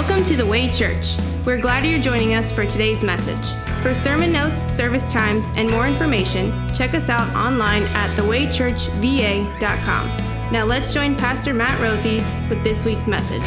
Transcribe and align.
Welcome 0.00 0.24
to 0.24 0.34
the 0.34 0.46
Way 0.46 0.70
Church. 0.70 1.14
We're 1.44 1.60
glad 1.60 1.84
you're 1.84 2.00
joining 2.00 2.32
us 2.32 2.50
for 2.50 2.64
today's 2.64 3.04
message. 3.04 3.52
For 3.82 3.92
sermon 3.92 4.32
notes, 4.32 4.58
service 4.58 5.12
times, 5.12 5.50
and 5.56 5.70
more 5.70 5.86
information, 5.86 6.66
check 6.74 6.94
us 6.94 7.10
out 7.10 7.28
online 7.36 7.82
at 7.82 8.08
thewaychurchva.com. 8.16 10.06
Now 10.50 10.64
let's 10.64 10.94
join 10.94 11.16
Pastor 11.16 11.52
Matt 11.52 11.78
Rothy 11.82 12.24
with 12.48 12.64
this 12.64 12.86
week's 12.86 13.06
message. 13.06 13.42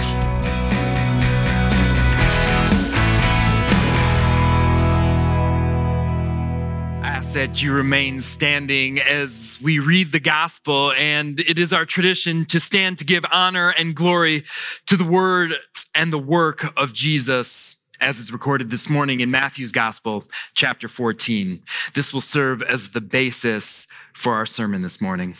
That 7.33 7.63
you 7.63 7.73
remain 7.73 8.19
standing 8.19 8.99
as 8.99 9.57
we 9.59 9.79
read 9.79 10.11
the 10.11 10.19
gospel. 10.19 10.93
And 10.93 11.39
it 11.39 11.57
is 11.57 11.73
our 11.73 11.83
tradition 11.83 12.45
to 12.45 12.59
stand 12.59 12.99
to 12.99 13.05
give 13.05 13.25
honor 13.31 13.69
and 13.71 13.95
glory 13.95 14.43
to 14.85 14.95
the 14.95 15.03
word 15.03 15.55
and 15.95 16.11
the 16.11 16.17
work 16.17 16.73
of 16.77 16.93
Jesus 16.93 17.77
as 18.01 18.19
it's 18.19 18.31
recorded 18.31 18.69
this 18.69 18.89
morning 18.89 19.21
in 19.21 19.31
Matthew's 19.31 19.71
gospel, 19.71 20.25
chapter 20.53 20.87
14. 20.87 21.63
This 21.93 22.13
will 22.13 22.21
serve 22.21 22.61
as 22.61 22.89
the 22.89 23.01
basis 23.01 23.87
for 24.13 24.33
our 24.33 24.45
sermon 24.45 24.81
this 24.81 24.99
morning. 24.99 25.35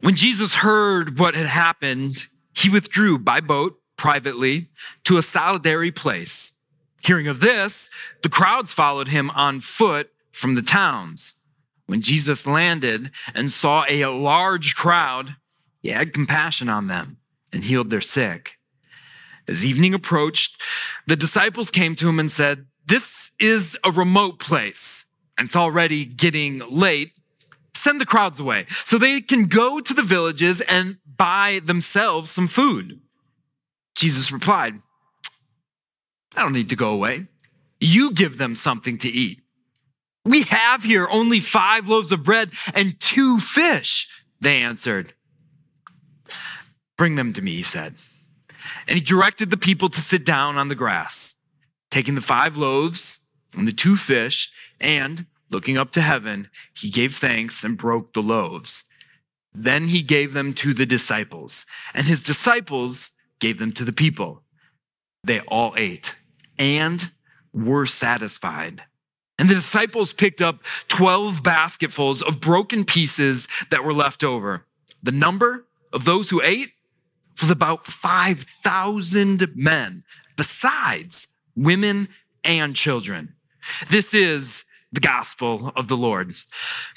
When 0.00 0.14
Jesus 0.14 0.56
heard 0.56 1.18
what 1.18 1.34
had 1.34 1.46
happened, 1.46 2.28
he 2.54 2.70
withdrew 2.70 3.18
by 3.18 3.40
boat 3.40 3.80
privately 3.96 4.68
to 5.04 5.18
a 5.18 5.22
solitary 5.22 5.90
place 5.90 6.54
Hearing 7.02 7.28
of 7.28 7.40
this, 7.40 7.88
the 8.22 8.28
crowds 8.28 8.70
followed 8.70 9.08
him 9.08 9.30
on 9.30 9.60
foot 9.60 10.10
from 10.32 10.54
the 10.54 10.62
towns. 10.62 11.34
When 11.86 12.02
Jesus 12.02 12.46
landed 12.46 13.10
and 13.34 13.50
saw 13.50 13.84
a 13.88 14.06
large 14.06 14.76
crowd, 14.76 15.36
he 15.82 15.88
had 15.88 16.12
compassion 16.12 16.68
on 16.68 16.86
them 16.86 17.16
and 17.52 17.64
healed 17.64 17.90
their 17.90 18.00
sick. 18.00 18.58
As 19.48 19.66
evening 19.66 19.94
approached, 19.94 20.60
the 21.06 21.16
disciples 21.16 21.70
came 21.70 21.94
to 21.96 22.08
him 22.08 22.20
and 22.20 22.30
said, 22.30 22.66
This 22.86 23.30
is 23.38 23.76
a 23.82 23.90
remote 23.90 24.38
place, 24.38 25.06
and 25.36 25.46
it's 25.46 25.56
already 25.56 26.04
getting 26.04 26.58
late. 26.70 27.12
Send 27.74 28.00
the 28.00 28.06
crowds 28.06 28.38
away 28.38 28.66
so 28.84 28.98
they 28.98 29.20
can 29.20 29.46
go 29.46 29.80
to 29.80 29.94
the 29.94 30.02
villages 30.02 30.60
and 30.62 30.98
buy 31.16 31.60
themselves 31.64 32.30
some 32.30 32.48
food. 32.48 33.00
Jesus 33.94 34.30
replied, 34.30 34.80
I 36.36 36.42
don't 36.42 36.52
need 36.52 36.68
to 36.68 36.76
go 36.76 36.90
away. 36.90 37.26
You 37.80 38.12
give 38.12 38.38
them 38.38 38.54
something 38.54 38.98
to 38.98 39.08
eat. 39.08 39.40
We 40.24 40.42
have 40.42 40.84
here 40.84 41.08
only 41.10 41.40
five 41.40 41.88
loaves 41.88 42.12
of 42.12 42.22
bread 42.22 42.50
and 42.74 42.98
two 43.00 43.38
fish, 43.38 44.08
they 44.40 44.62
answered. 44.62 45.14
Bring 47.00 47.16
them 47.16 47.32
to 47.32 47.40
me, 47.40 47.54
he 47.54 47.62
said. 47.62 47.94
And 48.86 48.94
he 48.94 49.00
directed 49.00 49.50
the 49.50 49.56
people 49.56 49.88
to 49.88 50.02
sit 50.02 50.22
down 50.22 50.58
on 50.58 50.68
the 50.68 50.74
grass, 50.74 51.36
taking 51.90 52.14
the 52.14 52.20
five 52.20 52.58
loaves 52.58 53.20
and 53.56 53.66
the 53.66 53.72
two 53.72 53.96
fish, 53.96 54.52
and 54.78 55.24
looking 55.48 55.78
up 55.78 55.92
to 55.92 56.02
heaven, 56.02 56.50
he 56.76 56.90
gave 56.90 57.16
thanks 57.16 57.64
and 57.64 57.78
broke 57.78 58.12
the 58.12 58.22
loaves. 58.22 58.84
Then 59.54 59.88
he 59.88 60.02
gave 60.02 60.34
them 60.34 60.52
to 60.56 60.74
the 60.74 60.84
disciples, 60.84 61.64
and 61.94 62.06
his 62.06 62.22
disciples 62.22 63.12
gave 63.38 63.58
them 63.58 63.72
to 63.72 63.84
the 63.86 63.94
people. 63.94 64.42
They 65.24 65.40
all 65.40 65.72
ate 65.78 66.16
and 66.58 67.12
were 67.54 67.86
satisfied. 67.86 68.82
And 69.38 69.48
the 69.48 69.54
disciples 69.54 70.12
picked 70.12 70.42
up 70.42 70.62
12 70.88 71.42
basketfuls 71.42 72.20
of 72.20 72.40
broken 72.40 72.84
pieces 72.84 73.48
that 73.70 73.84
were 73.84 73.94
left 73.94 74.22
over. 74.22 74.66
The 75.02 75.12
number 75.12 75.64
of 75.94 76.04
those 76.04 76.28
who 76.28 76.42
ate 76.42 76.72
was 77.40 77.50
about 77.50 77.86
5,000 77.86 79.56
men, 79.56 80.04
besides 80.36 81.26
women 81.56 82.08
and 82.44 82.74
children. 82.74 83.34
This 83.90 84.14
is 84.14 84.64
the 84.92 85.00
gospel 85.00 85.72
of 85.76 85.88
the 85.88 85.96
Lord. 85.96 86.34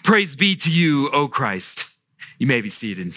Praise 0.04 0.36
be 0.36 0.56
to 0.58 0.72
you, 0.72 1.10
O 1.12 1.28
Christ. 1.28 1.86
You 2.40 2.48
may 2.48 2.62
be 2.62 2.70
seated. 2.70 3.14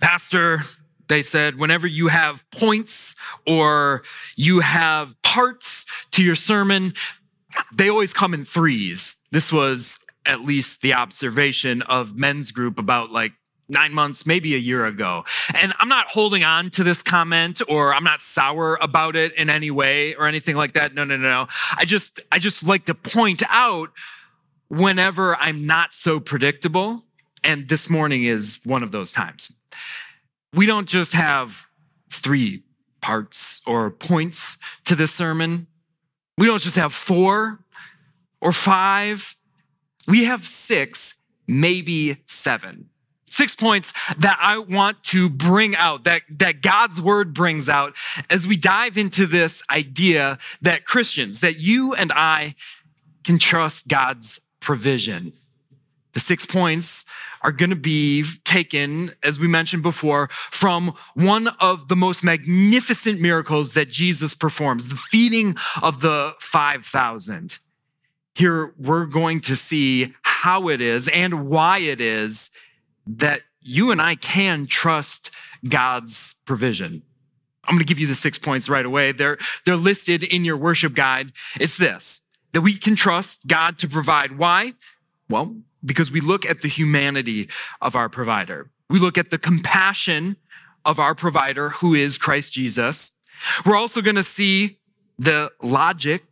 Pastor 0.00 0.62
they 1.08 1.22
said 1.22 1.58
whenever 1.58 1.86
you 1.86 2.08
have 2.08 2.48
points 2.50 3.14
or 3.46 4.02
you 4.36 4.60
have 4.60 5.20
parts 5.22 5.84
to 6.12 6.22
your 6.22 6.34
sermon, 6.34 6.94
they 7.72 7.88
always 7.88 8.12
come 8.12 8.34
in 8.34 8.44
threes. 8.44 9.16
This 9.30 9.52
was 9.52 9.98
at 10.26 10.42
least 10.42 10.82
the 10.82 10.94
observation 10.94 11.82
of 11.82 12.16
men's 12.16 12.50
group 12.50 12.78
about 12.78 13.10
like 13.10 13.32
nine 13.68 13.92
months, 13.92 14.26
maybe 14.26 14.54
a 14.54 14.58
year 14.58 14.86
ago. 14.86 15.24
And 15.54 15.72
I'm 15.80 15.88
not 15.88 16.06
holding 16.06 16.44
on 16.44 16.70
to 16.70 16.84
this 16.84 17.02
comment 17.02 17.60
or 17.68 17.92
I'm 17.92 18.04
not 18.04 18.22
sour 18.22 18.78
about 18.80 19.16
it 19.16 19.32
in 19.34 19.50
any 19.50 19.70
way 19.70 20.14
or 20.14 20.26
anything 20.26 20.56
like 20.56 20.74
that. 20.74 20.94
No, 20.94 21.04
no, 21.04 21.16
no, 21.16 21.28
no. 21.28 21.48
I 21.76 21.84
just, 21.84 22.20
I 22.30 22.38
just 22.38 22.62
like 22.62 22.84
to 22.86 22.94
point 22.94 23.42
out 23.48 23.90
whenever 24.68 25.34
I'm 25.36 25.66
not 25.66 25.94
so 25.94 26.20
predictable. 26.20 27.04
And 27.42 27.68
this 27.68 27.90
morning 27.90 28.24
is 28.24 28.60
one 28.64 28.82
of 28.82 28.92
those 28.92 29.12
times 29.12 29.52
we 30.56 30.66
don't 30.66 30.88
just 30.88 31.12
have 31.12 31.66
three 32.10 32.62
parts 33.02 33.60
or 33.66 33.90
points 33.90 34.56
to 34.84 34.96
this 34.96 35.12
sermon. 35.12 35.66
We 36.38 36.46
don't 36.46 36.62
just 36.62 36.76
have 36.76 36.92
four 36.94 37.60
or 38.40 38.52
five. 38.52 39.35
We 40.06 40.24
have 40.24 40.46
six, 40.46 41.14
maybe 41.46 42.18
seven. 42.26 42.90
Six 43.28 43.54
points 43.54 43.92
that 44.18 44.38
I 44.40 44.58
want 44.58 45.02
to 45.04 45.28
bring 45.28 45.76
out, 45.76 46.04
that, 46.04 46.22
that 46.30 46.62
God's 46.62 47.00
word 47.00 47.34
brings 47.34 47.68
out 47.68 47.94
as 48.30 48.46
we 48.46 48.56
dive 48.56 48.96
into 48.96 49.26
this 49.26 49.62
idea 49.68 50.38
that 50.62 50.86
Christians, 50.86 51.40
that 51.40 51.58
you 51.58 51.92
and 51.92 52.12
I 52.12 52.54
can 53.24 53.38
trust 53.38 53.88
God's 53.88 54.40
provision. 54.60 55.32
The 56.14 56.20
six 56.20 56.46
points 56.46 57.04
are 57.42 57.52
going 57.52 57.70
to 57.70 57.76
be 57.76 58.24
taken, 58.44 59.12
as 59.22 59.38
we 59.38 59.48
mentioned 59.48 59.82
before, 59.82 60.30
from 60.50 60.94
one 61.14 61.48
of 61.60 61.88
the 61.88 61.96
most 61.96 62.24
magnificent 62.24 63.20
miracles 63.20 63.74
that 63.74 63.90
Jesus 63.90 64.34
performs, 64.34 64.88
the 64.88 64.96
feeding 64.96 65.56
of 65.82 66.00
the 66.00 66.34
5,000. 66.40 67.58
Here, 68.36 68.74
we're 68.78 69.06
going 69.06 69.40
to 69.40 69.56
see 69.56 70.14
how 70.20 70.68
it 70.68 70.82
is 70.82 71.08
and 71.08 71.48
why 71.48 71.78
it 71.78 72.02
is 72.02 72.50
that 73.06 73.40
you 73.62 73.90
and 73.90 74.02
I 74.02 74.14
can 74.14 74.66
trust 74.66 75.30
God's 75.66 76.34
provision. 76.44 77.02
I'm 77.64 77.76
going 77.76 77.78
to 77.78 77.86
give 77.86 77.98
you 77.98 78.06
the 78.06 78.14
six 78.14 78.36
points 78.36 78.68
right 78.68 78.84
away. 78.84 79.12
They're, 79.12 79.38
they're 79.64 79.74
listed 79.74 80.22
in 80.22 80.44
your 80.44 80.58
worship 80.58 80.94
guide. 80.94 81.32
It's 81.58 81.78
this 81.78 82.20
that 82.52 82.60
we 82.60 82.76
can 82.76 82.94
trust 82.94 83.46
God 83.46 83.78
to 83.78 83.88
provide. 83.88 84.36
Why? 84.36 84.74
Well, 85.30 85.56
because 85.82 86.12
we 86.12 86.20
look 86.20 86.44
at 86.44 86.60
the 86.60 86.68
humanity 86.68 87.48
of 87.80 87.96
our 87.96 88.10
provider. 88.10 88.70
We 88.90 88.98
look 88.98 89.16
at 89.16 89.30
the 89.30 89.38
compassion 89.38 90.36
of 90.84 90.98
our 90.98 91.14
provider, 91.14 91.70
who 91.70 91.94
is 91.94 92.18
Christ 92.18 92.52
Jesus. 92.52 93.12
We're 93.64 93.76
also 93.76 94.02
going 94.02 94.16
to 94.16 94.22
see 94.22 94.78
the 95.18 95.52
logic 95.62 96.24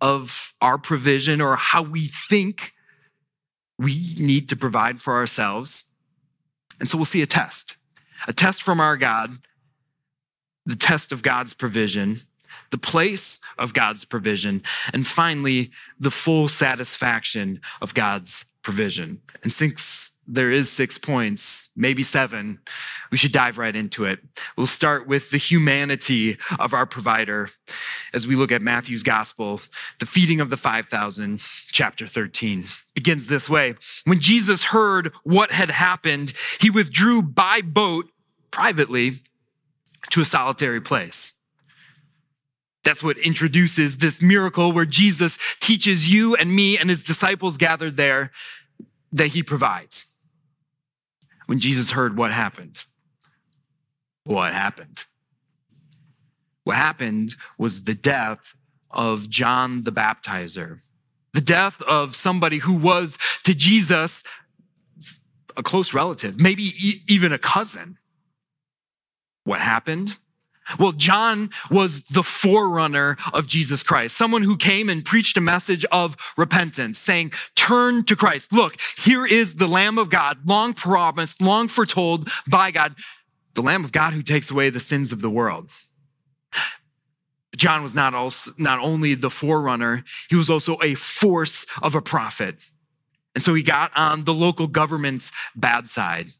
of 0.00 0.54
our 0.60 0.78
provision 0.78 1.40
or 1.40 1.56
how 1.56 1.82
we 1.82 2.06
think 2.06 2.72
we 3.78 4.14
need 4.18 4.48
to 4.48 4.56
provide 4.56 5.00
for 5.00 5.14
ourselves. 5.16 5.84
And 6.80 6.88
so 6.88 6.98
we'll 6.98 7.04
see 7.04 7.22
a 7.22 7.26
test, 7.26 7.76
a 8.26 8.32
test 8.32 8.62
from 8.62 8.80
our 8.80 8.96
God, 8.96 9.38
the 10.66 10.76
test 10.76 11.12
of 11.12 11.22
God's 11.22 11.54
provision, 11.54 12.20
the 12.70 12.78
place 12.78 13.40
of 13.58 13.72
God's 13.72 14.04
provision, 14.04 14.62
and 14.92 15.06
finally, 15.06 15.70
the 15.98 16.10
full 16.10 16.48
satisfaction 16.48 17.60
of 17.80 17.94
God's 17.94 18.44
provision. 18.62 19.20
And 19.42 19.52
since 19.52 20.07
there 20.28 20.50
is 20.50 20.70
six 20.70 20.98
points, 20.98 21.70
maybe 21.74 22.02
seven, 22.02 22.60
we 23.10 23.16
should 23.16 23.32
dive 23.32 23.56
right 23.56 23.74
into 23.74 24.04
it. 24.04 24.20
We'll 24.56 24.66
start 24.66 25.06
with 25.06 25.30
the 25.30 25.38
humanity 25.38 26.36
of 26.58 26.74
our 26.74 26.84
provider 26.84 27.48
as 28.12 28.26
we 28.26 28.36
look 28.36 28.52
at 28.52 28.60
Matthew's 28.60 29.02
gospel. 29.02 29.62
The 29.98 30.06
feeding 30.06 30.40
of 30.40 30.50
the 30.50 30.58
5,000, 30.58 31.40
chapter 31.72 32.06
13, 32.06 32.66
begins 32.94 33.28
this 33.28 33.48
way. 33.48 33.74
When 34.04 34.20
Jesus 34.20 34.64
heard 34.64 35.14
what 35.24 35.50
had 35.50 35.70
happened, 35.70 36.34
he 36.60 36.68
withdrew 36.68 37.22
by 37.22 37.62
boat 37.62 38.10
privately 38.50 39.22
to 40.10 40.20
a 40.20 40.26
solitary 40.26 40.80
place. 40.80 41.32
That's 42.84 43.02
what 43.02 43.18
introduces 43.18 43.98
this 43.98 44.20
miracle 44.20 44.72
where 44.72 44.84
Jesus 44.84 45.38
teaches 45.58 46.12
you 46.12 46.34
and 46.36 46.54
me 46.54 46.76
and 46.76 46.90
his 46.90 47.02
disciples 47.02 47.56
gathered 47.56 47.96
there 47.96 48.30
that 49.12 49.28
he 49.28 49.42
provides. 49.42 50.07
When 51.48 51.60
Jesus 51.60 51.92
heard 51.92 52.18
what 52.18 52.30
happened, 52.30 52.84
what 54.24 54.52
happened? 54.52 55.06
What 56.64 56.76
happened 56.76 57.36
was 57.56 57.84
the 57.84 57.94
death 57.94 58.54
of 58.90 59.30
John 59.30 59.84
the 59.84 59.90
Baptizer, 59.90 60.80
the 61.32 61.40
death 61.40 61.80
of 61.80 62.14
somebody 62.14 62.58
who 62.58 62.74
was 62.74 63.16
to 63.44 63.54
Jesus 63.54 64.22
a 65.56 65.62
close 65.62 65.94
relative, 65.94 66.38
maybe 66.38 66.64
e- 66.64 67.02
even 67.08 67.32
a 67.32 67.38
cousin. 67.38 67.96
What 69.44 69.60
happened? 69.60 70.18
Well, 70.78 70.92
John 70.92 71.50
was 71.70 72.02
the 72.02 72.22
forerunner 72.22 73.16
of 73.32 73.46
Jesus 73.46 73.82
Christ, 73.82 74.16
someone 74.16 74.42
who 74.42 74.56
came 74.56 74.88
and 74.88 75.04
preached 75.04 75.36
a 75.36 75.40
message 75.40 75.84
of 75.86 76.16
repentance, 76.36 76.98
saying, 76.98 77.32
Turn 77.54 78.04
to 78.04 78.16
Christ. 78.16 78.52
Look, 78.52 78.76
here 78.96 79.26
is 79.26 79.56
the 79.56 79.68
Lamb 79.68 79.98
of 79.98 80.10
God, 80.10 80.38
long 80.46 80.74
promised, 80.74 81.40
long 81.40 81.68
foretold 81.68 82.28
by 82.46 82.70
God, 82.70 82.96
the 83.54 83.62
Lamb 83.62 83.84
of 83.84 83.92
God 83.92 84.12
who 84.12 84.22
takes 84.22 84.50
away 84.50 84.70
the 84.70 84.80
sins 84.80 85.12
of 85.12 85.20
the 85.20 85.30
world. 85.30 85.70
John 87.56 87.82
was 87.82 87.94
not, 87.94 88.14
also, 88.14 88.52
not 88.56 88.78
only 88.78 89.14
the 89.14 89.30
forerunner, 89.30 90.04
he 90.30 90.36
was 90.36 90.48
also 90.48 90.78
a 90.80 90.94
force 90.94 91.66
of 91.82 91.94
a 91.94 92.02
prophet. 92.02 92.56
And 93.34 93.42
so 93.42 93.54
he 93.54 93.62
got 93.62 93.90
on 93.96 94.24
the 94.24 94.34
local 94.34 94.68
government's 94.68 95.32
bad 95.56 95.88
side. 95.88 96.30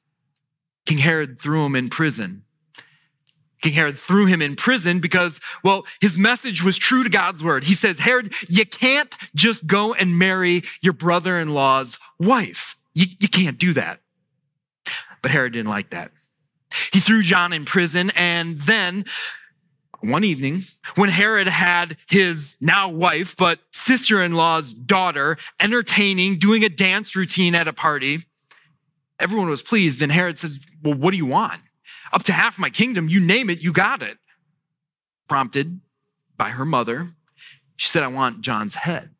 King 0.86 0.98
Herod 0.98 1.38
threw 1.38 1.66
him 1.66 1.74
in 1.74 1.88
prison. 1.88 2.44
King 3.68 3.74
Herod 3.74 3.98
threw 3.98 4.24
him 4.24 4.40
in 4.40 4.56
prison 4.56 4.98
because, 4.98 5.40
well, 5.62 5.84
his 6.00 6.16
message 6.16 6.64
was 6.64 6.78
true 6.78 7.04
to 7.04 7.10
God's 7.10 7.44
word. 7.44 7.64
He 7.64 7.74
says, 7.74 7.98
Herod, 7.98 8.32
you 8.48 8.64
can't 8.64 9.14
just 9.34 9.66
go 9.66 9.92
and 9.92 10.18
marry 10.18 10.62
your 10.80 10.94
brother 10.94 11.38
in 11.38 11.52
law's 11.52 11.98
wife. 12.18 12.78
You, 12.94 13.04
you 13.20 13.28
can't 13.28 13.58
do 13.58 13.74
that. 13.74 14.00
But 15.20 15.32
Herod 15.32 15.52
didn't 15.52 15.68
like 15.68 15.90
that. 15.90 16.12
He 16.94 17.00
threw 17.00 17.20
John 17.20 17.52
in 17.52 17.66
prison, 17.66 18.10
and 18.16 18.58
then 18.58 19.04
one 20.00 20.24
evening, 20.24 20.62
when 20.94 21.10
Herod 21.10 21.46
had 21.46 21.98
his 22.08 22.56
now 22.62 22.88
wife, 22.88 23.36
but 23.36 23.60
sister 23.70 24.22
in 24.22 24.32
law's 24.32 24.72
daughter 24.72 25.36
entertaining, 25.60 26.38
doing 26.38 26.64
a 26.64 26.70
dance 26.70 27.14
routine 27.14 27.54
at 27.54 27.68
a 27.68 27.74
party, 27.74 28.24
everyone 29.20 29.50
was 29.50 29.60
pleased. 29.60 30.00
And 30.00 30.10
Herod 30.10 30.38
says, 30.38 30.58
Well, 30.82 30.94
what 30.94 31.10
do 31.10 31.18
you 31.18 31.26
want? 31.26 31.60
Up 32.12 32.22
to 32.24 32.32
half 32.32 32.58
my 32.58 32.70
kingdom, 32.70 33.08
you 33.08 33.20
name 33.20 33.50
it, 33.50 33.60
you 33.60 33.72
got 33.72 34.02
it. 34.02 34.18
Prompted 35.28 35.80
by 36.36 36.50
her 36.50 36.64
mother, 36.64 37.10
she 37.76 37.88
said, 37.88 38.02
I 38.02 38.08
want 38.08 38.40
John's 38.40 38.74
head. 38.74 39.10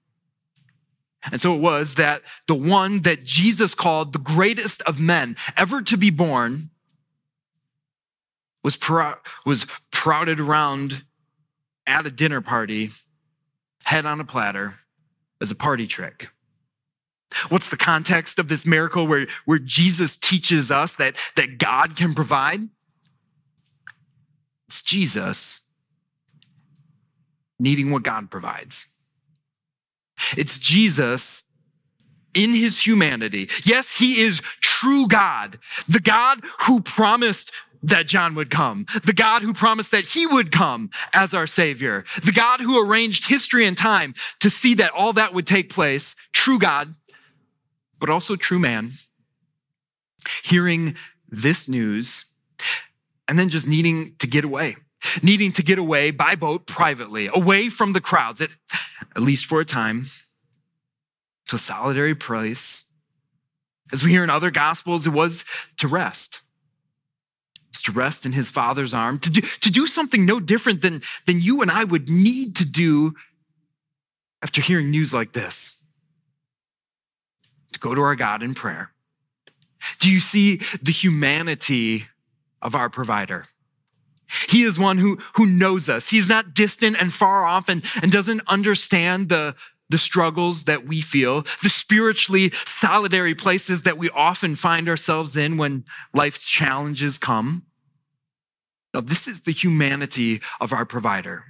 And 1.31 1.41
so 1.41 1.55
it 1.55 1.61
was 1.61 1.95
that 1.95 2.23
the 2.47 2.55
one 2.55 3.03
that 3.03 3.25
Jesus 3.25 3.75
called 3.75 4.13
the 4.13 4.19
greatest 4.19 4.83
of 4.83 5.01
men 5.01 5.37
ever 5.57 5.83
to 5.83 5.97
be 5.97 6.11
born 6.11 6.71
was, 8.63 8.77
prou- 8.77 9.19
was 9.45 9.67
prouted 9.91 10.41
around 10.41 11.05
at 11.87 12.07
a 12.07 12.11
dinner 12.11 12.41
party, 12.41 12.91
head 13.85 14.07
on 14.07 14.21
a 14.21 14.25
platter, 14.25 14.77
as 15.41 15.51
a 15.51 15.57
party 15.57 15.87
trick. 15.87 16.29
What's 17.49 17.69
the 17.69 17.77
context 17.77 18.39
of 18.39 18.49
this 18.49 18.65
miracle 18.65 19.07
where, 19.07 19.27
where 19.45 19.59
Jesus 19.59 20.17
teaches 20.17 20.71
us 20.71 20.95
that, 20.95 21.15
that 21.37 21.59
God 21.59 21.97
can 21.97 22.15
provide? 22.15 22.69
It's 24.69 24.83
Jesus 24.83 25.63
needing 27.59 27.91
what 27.91 28.03
God 28.03 28.31
provides. 28.31 28.87
It's 30.37 30.59
Jesus 30.59 31.43
in 32.35 32.51
his 32.51 32.87
humanity. 32.87 33.49
Yes, 33.65 33.97
he 33.97 34.21
is 34.21 34.41
true 34.61 35.09
God, 35.09 35.59
the 35.89 36.01
God 36.01 36.45
who 36.67 36.81
promised 36.81 37.51
that 37.83 38.07
John 38.07 38.35
would 38.35 38.51
come, 38.51 38.87
the 39.05 39.13
God 39.13 39.43
who 39.43 39.55
promised 39.55 39.93
that 39.93 40.07
he 40.07 40.27
would 40.27 40.53
come 40.53 40.91
as 41.13 41.33
our 41.33 41.47
Savior, 41.47 42.05
the 42.23 42.33
God 42.33 42.61
who 42.61 42.81
arranged 42.81 43.29
history 43.29 43.65
and 43.65 43.77
time 43.77 44.15
to 44.41 44.51
see 44.51 44.75
that 44.75 44.93
all 44.93 45.13
that 45.15 45.33
would 45.33 45.47
take 45.47 45.73
place, 45.73 46.17
true 46.33 46.59
God, 46.59 46.95
but 48.01 48.11
also 48.11 48.37
true 48.37 48.59
man. 48.59 48.93
Hearing 50.43 50.97
this 51.29 51.69
news 51.69 52.27
and 53.29 53.39
then 53.39 53.51
just 53.51 53.69
needing 53.69 54.15
to 54.19 54.27
get 54.27 54.45
away, 54.45 54.77
needing 55.23 55.53
to 55.53 55.63
get 55.63 55.79
away 55.79 56.11
by 56.11 56.35
boat 56.35 56.67
privately, 56.67 57.29
away 57.33 57.69
from 57.69 57.93
the 57.93 58.01
crowds, 58.01 58.41
at, 58.41 58.51
at 59.15 59.23
least 59.23 59.47
for 59.47 59.61
a 59.61 59.65
time, 59.65 60.07
to 61.49 61.57
a 61.57 61.59
solitary 61.59 62.15
place. 62.15 62.85
As 63.93 64.03
we 64.03 64.11
hear 64.11 64.25
in 64.25 64.31
other 64.31 64.51
gospels, 64.51 65.07
it 65.07 65.11
was 65.11 65.45
to 65.79 65.89
rest 65.89 66.41
is 67.75 67.83
to 67.83 67.93
rest 67.93 68.27
in 68.27 68.33
his 68.33 68.51
father's 68.51 68.95
arm, 68.95 69.19
to 69.21 69.31
do, 69.31 69.41
to 69.41 69.71
do 69.71 69.87
something 69.87 70.25
no 70.25 70.41
different 70.41 70.83
than, 70.83 71.03
than 71.27 71.41
you 71.41 71.63
and 71.63 71.71
I 71.71 71.85
would 71.85 72.09
need 72.09 72.57
to 72.57 72.65
do 72.65 73.15
after 74.43 74.61
hearing 74.61 74.91
news 74.91 75.13
like 75.13 75.33
this. 75.33 75.77
To 77.73 77.79
go 77.79 77.95
to 77.95 78.01
our 78.01 78.17
God 78.17 78.43
in 78.43 78.55
prayer. 78.55 78.93
Do 80.01 80.11
you 80.11 80.21
see 80.21 80.61
the 80.83 80.93
humanity 80.93 82.07
of 82.63 82.75
our 82.75 82.89
provider? 82.89 83.47
He 84.49 84.63
is 84.63 84.79
one 84.79 84.99
who, 84.99 85.19
who 85.35 85.47
knows 85.47 85.89
us. 85.89 86.11
He's 86.11 86.29
not 86.29 86.55
distant 86.55 87.01
and 87.01 87.13
far 87.13 87.45
off 87.45 87.69
and, 87.69 87.85
and 88.03 88.13
doesn't 88.13 88.43
understand 88.47 89.29
the, 89.31 89.55
the 89.89 89.99
struggles 89.99 90.65
that 90.65 90.87
we 90.87 91.01
feel, 91.01 91.47
the 91.63 91.71
spiritually 91.71 92.53
solitary 92.67 93.35
places 93.35 93.83
that 93.85 93.97
we 93.97 94.11
often 94.11 94.55
find 94.55 94.89
ourselves 94.89 95.37
in 95.37 95.57
when 95.57 95.85
life's 96.13 96.41
challenges 96.41 97.17
come. 97.17 97.65
Now, 98.93 99.01
this 99.01 99.27
is 99.27 99.43
the 99.43 99.53
humanity 99.53 100.41
of 100.61 100.73
our 100.73 100.85
provider. 100.85 101.45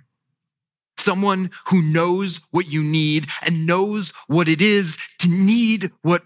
Someone 0.97 1.51
who 1.67 1.81
knows 1.81 2.41
what 2.51 2.71
you 2.71 2.83
need 2.83 3.27
and 3.43 3.67
knows 3.67 4.13
what 4.27 4.49
it 4.49 4.61
is 4.61 4.97
to 5.21 5.29
need 5.29 5.91
what 6.03 6.25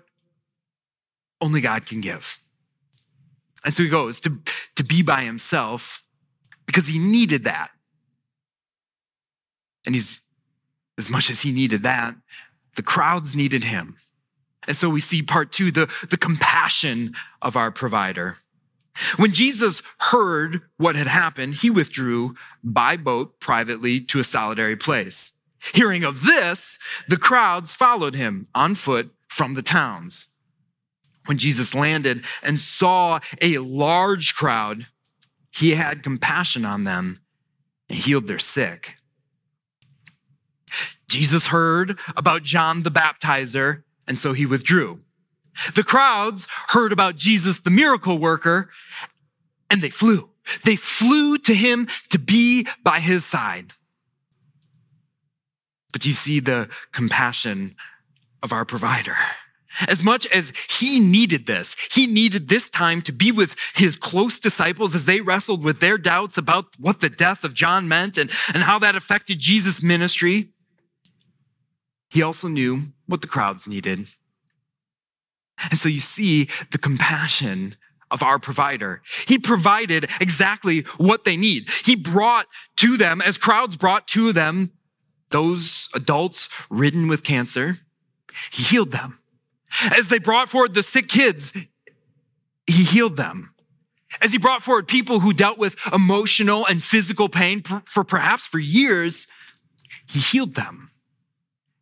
only 1.41 1.61
God 1.61 1.87
can 1.87 2.01
give. 2.01 2.42
And 3.65 3.73
so 3.73 3.83
he 3.83 3.89
goes 3.89 4.21
to, 4.21 4.39
to 4.77 4.85
be 4.85 5.03
by 5.03 5.23
himself 5.23 6.03
because 6.67 6.89
he 6.89 6.99
needed 6.99 7.45
that. 7.45 7.71
And 9.85 9.95
he's 9.95 10.23
as 10.99 11.11
much 11.11 11.31
as 11.31 11.41
he 11.41 11.53
needed 11.53 11.83
that, 11.83 12.15
the 12.77 12.83
crowds 12.83 13.35
needed 13.35 13.65
him. 13.65 13.97
And 14.67 14.77
so 14.77 14.89
we 14.89 15.01
see 15.01 15.23
part 15.23 15.53
two, 15.53 15.73
the, 15.73 15.91
the 16.09 16.17
compassion 16.17 17.15
of 17.41 17.57
our 17.57 17.71
provider. 17.71 18.37
When 19.17 19.33
Jesus 19.33 19.83
heard 19.99 20.63
what 20.77 20.95
had 20.95 21.07
happened, 21.07 21.57
he 21.57 21.71
withdrew 21.71 22.35
by 22.63 22.97
boat 22.97 23.41
privately 23.41 24.01
to 24.03 24.21
a 24.21 24.25
solitary 24.25 24.77
place. 24.77 25.33
Hearing 25.75 26.05
of 26.05 26.25
this, 26.25 26.79
the 27.09 27.17
crowds 27.17 27.75
followed 27.75 28.15
him 28.15 28.49
on 28.55 28.75
foot 28.75 29.15
from 29.29 29.55
the 29.55 29.63
towns. 29.63 30.29
When 31.27 31.39
Jesus 31.39 31.75
landed 31.75 32.25
and 32.43 32.59
saw 32.59 33.21
a 33.41 33.59
large 33.59 34.35
crowd, 34.35 34.87
he 35.51 35.75
had 35.75 36.03
compassion 36.03 36.65
on 36.65 36.85
them 36.85 37.19
and 37.89 37.99
healed 37.99 38.27
their 38.27 38.39
sick. 38.39 38.97
Jesus 41.09 41.49
heard 41.49 41.99
about 42.17 42.43
John 42.43 42.83
the 42.83 42.91
baptizer, 42.91 43.83
and 44.07 44.17
so 44.17 44.33
he 44.33 44.47
withdrew. 44.47 45.01
The 45.75 45.85
crowds 45.85 46.49
heard 46.69 46.93
about 46.93 47.17
Jesus 47.17 47.61
the 47.61 47.71
miracle 47.71 48.19
worker, 48.19 48.71
and 49.71 49.83
they 49.83 49.91
flew. 49.91 50.31
They 50.65 50.77
flew 50.77 51.39
to 51.39 51.55
him 51.55 51.87
to 52.09 52.19
be 52.19 52.67
by 52.83 53.01
his 53.01 53.25
side. 53.25 53.73
But 55.93 56.07
you 56.07 56.15
see 56.15 56.41
the 56.41 56.69
compassion 56.91 57.77
of 58.43 58.53
our 58.53 58.65
provider. 58.65 59.17
As 59.89 60.03
much 60.03 60.27
as 60.27 60.53
he 60.69 61.01
needed 61.01 61.47
this, 61.47 61.77
he 61.91 62.07
needed 62.07 62.49
this 62.49 62.71
time 62.71 63.03
to 63.03 63.13
be 63.13 63.33
with 63.33 63.57
his 63.75 63.97
close 63.97 64.39
disciples 64.39 64.95
as 64.95 65.07
they 65.07 65.21
wrestled 65.21 65.65
with 65.65 65.81
their 65.81 65.99
doubts 65.99 66.37
about 66.37 66.67
what 66.79 67.01
the 67.01 67.09
death 67.09 67.45
of 67.45 67.55
John 67.55 67.89
meant 67.89 68.19
and, 68.19 68.31
and 68.53 68.65
how 68.65 68.79
that 68.81 68.97
affected 68.97 69.39
Jesus' 69.39 69.83
ministry. 69.83 70.51
He 72.11 72.23
also 72.23 72.49
knew 72.49 72.93
what 73.07 73.23
the 73.23 73.27
crowds 73.27 73.67
needed. 73.67 74.07
And 75.71 75.79
so 75.79 75.89
you 75.89 76.01
see 76.01 76.49
the 76.71 76.79
compassion 76.79 77.77
of 78.11 78.23
our 78.23 78.39
provider. 78.39 79.01
He 79.27 79.39
provided 79.39 80.11
exactly 80.21 80.83
what 80.99 81.25
they 81.25 81.37
need. 81.37 81.71
He 81.85 81.97
brought 81.97 82.47
to 82.77 82.97
them, 82.97 83.23
as 83.23 83.39
crowds 83.39 83.77
brought 83.77 84.07
to 84.09 84.33
them, 84.33 84.73
those 85.31 85.89
adults 85.95 86.49
ridden 86.69 87.09
with 87.09 87.25
cancer, 87.25 87.79
he 88.51 88.63
healed 88.63 88.93
them. 88.93 89.19
As 89.97 90.09
they 90.09 90.19
brought 90.19 90.49
forward 90.49 90.75
the 90.75 90.83
sick 90.83 91.09
kids, 91.09 91.53
he 92.67 92.85
healed 92.85 93.17
them. 93.17 93.55
As 94.21 94.33
he 94.33 94.39
brought 94.39 94.63
forward 94.63 94.89
people 94.89 95.21
who 95.21 95.33
dealt 95.33 95.59
with 95.59 95.77
emotional 95.93 96.67
and 96.67 96.83
physical 96.83 97.29
pain 97.29 97.63
for, 97.63 98.05
perhaps 98.05 98.47
for 98.47 98.59
years, 98.59 99.27
he 100.07 100.21
healed 100.21 100.55
them. 100.55 100.91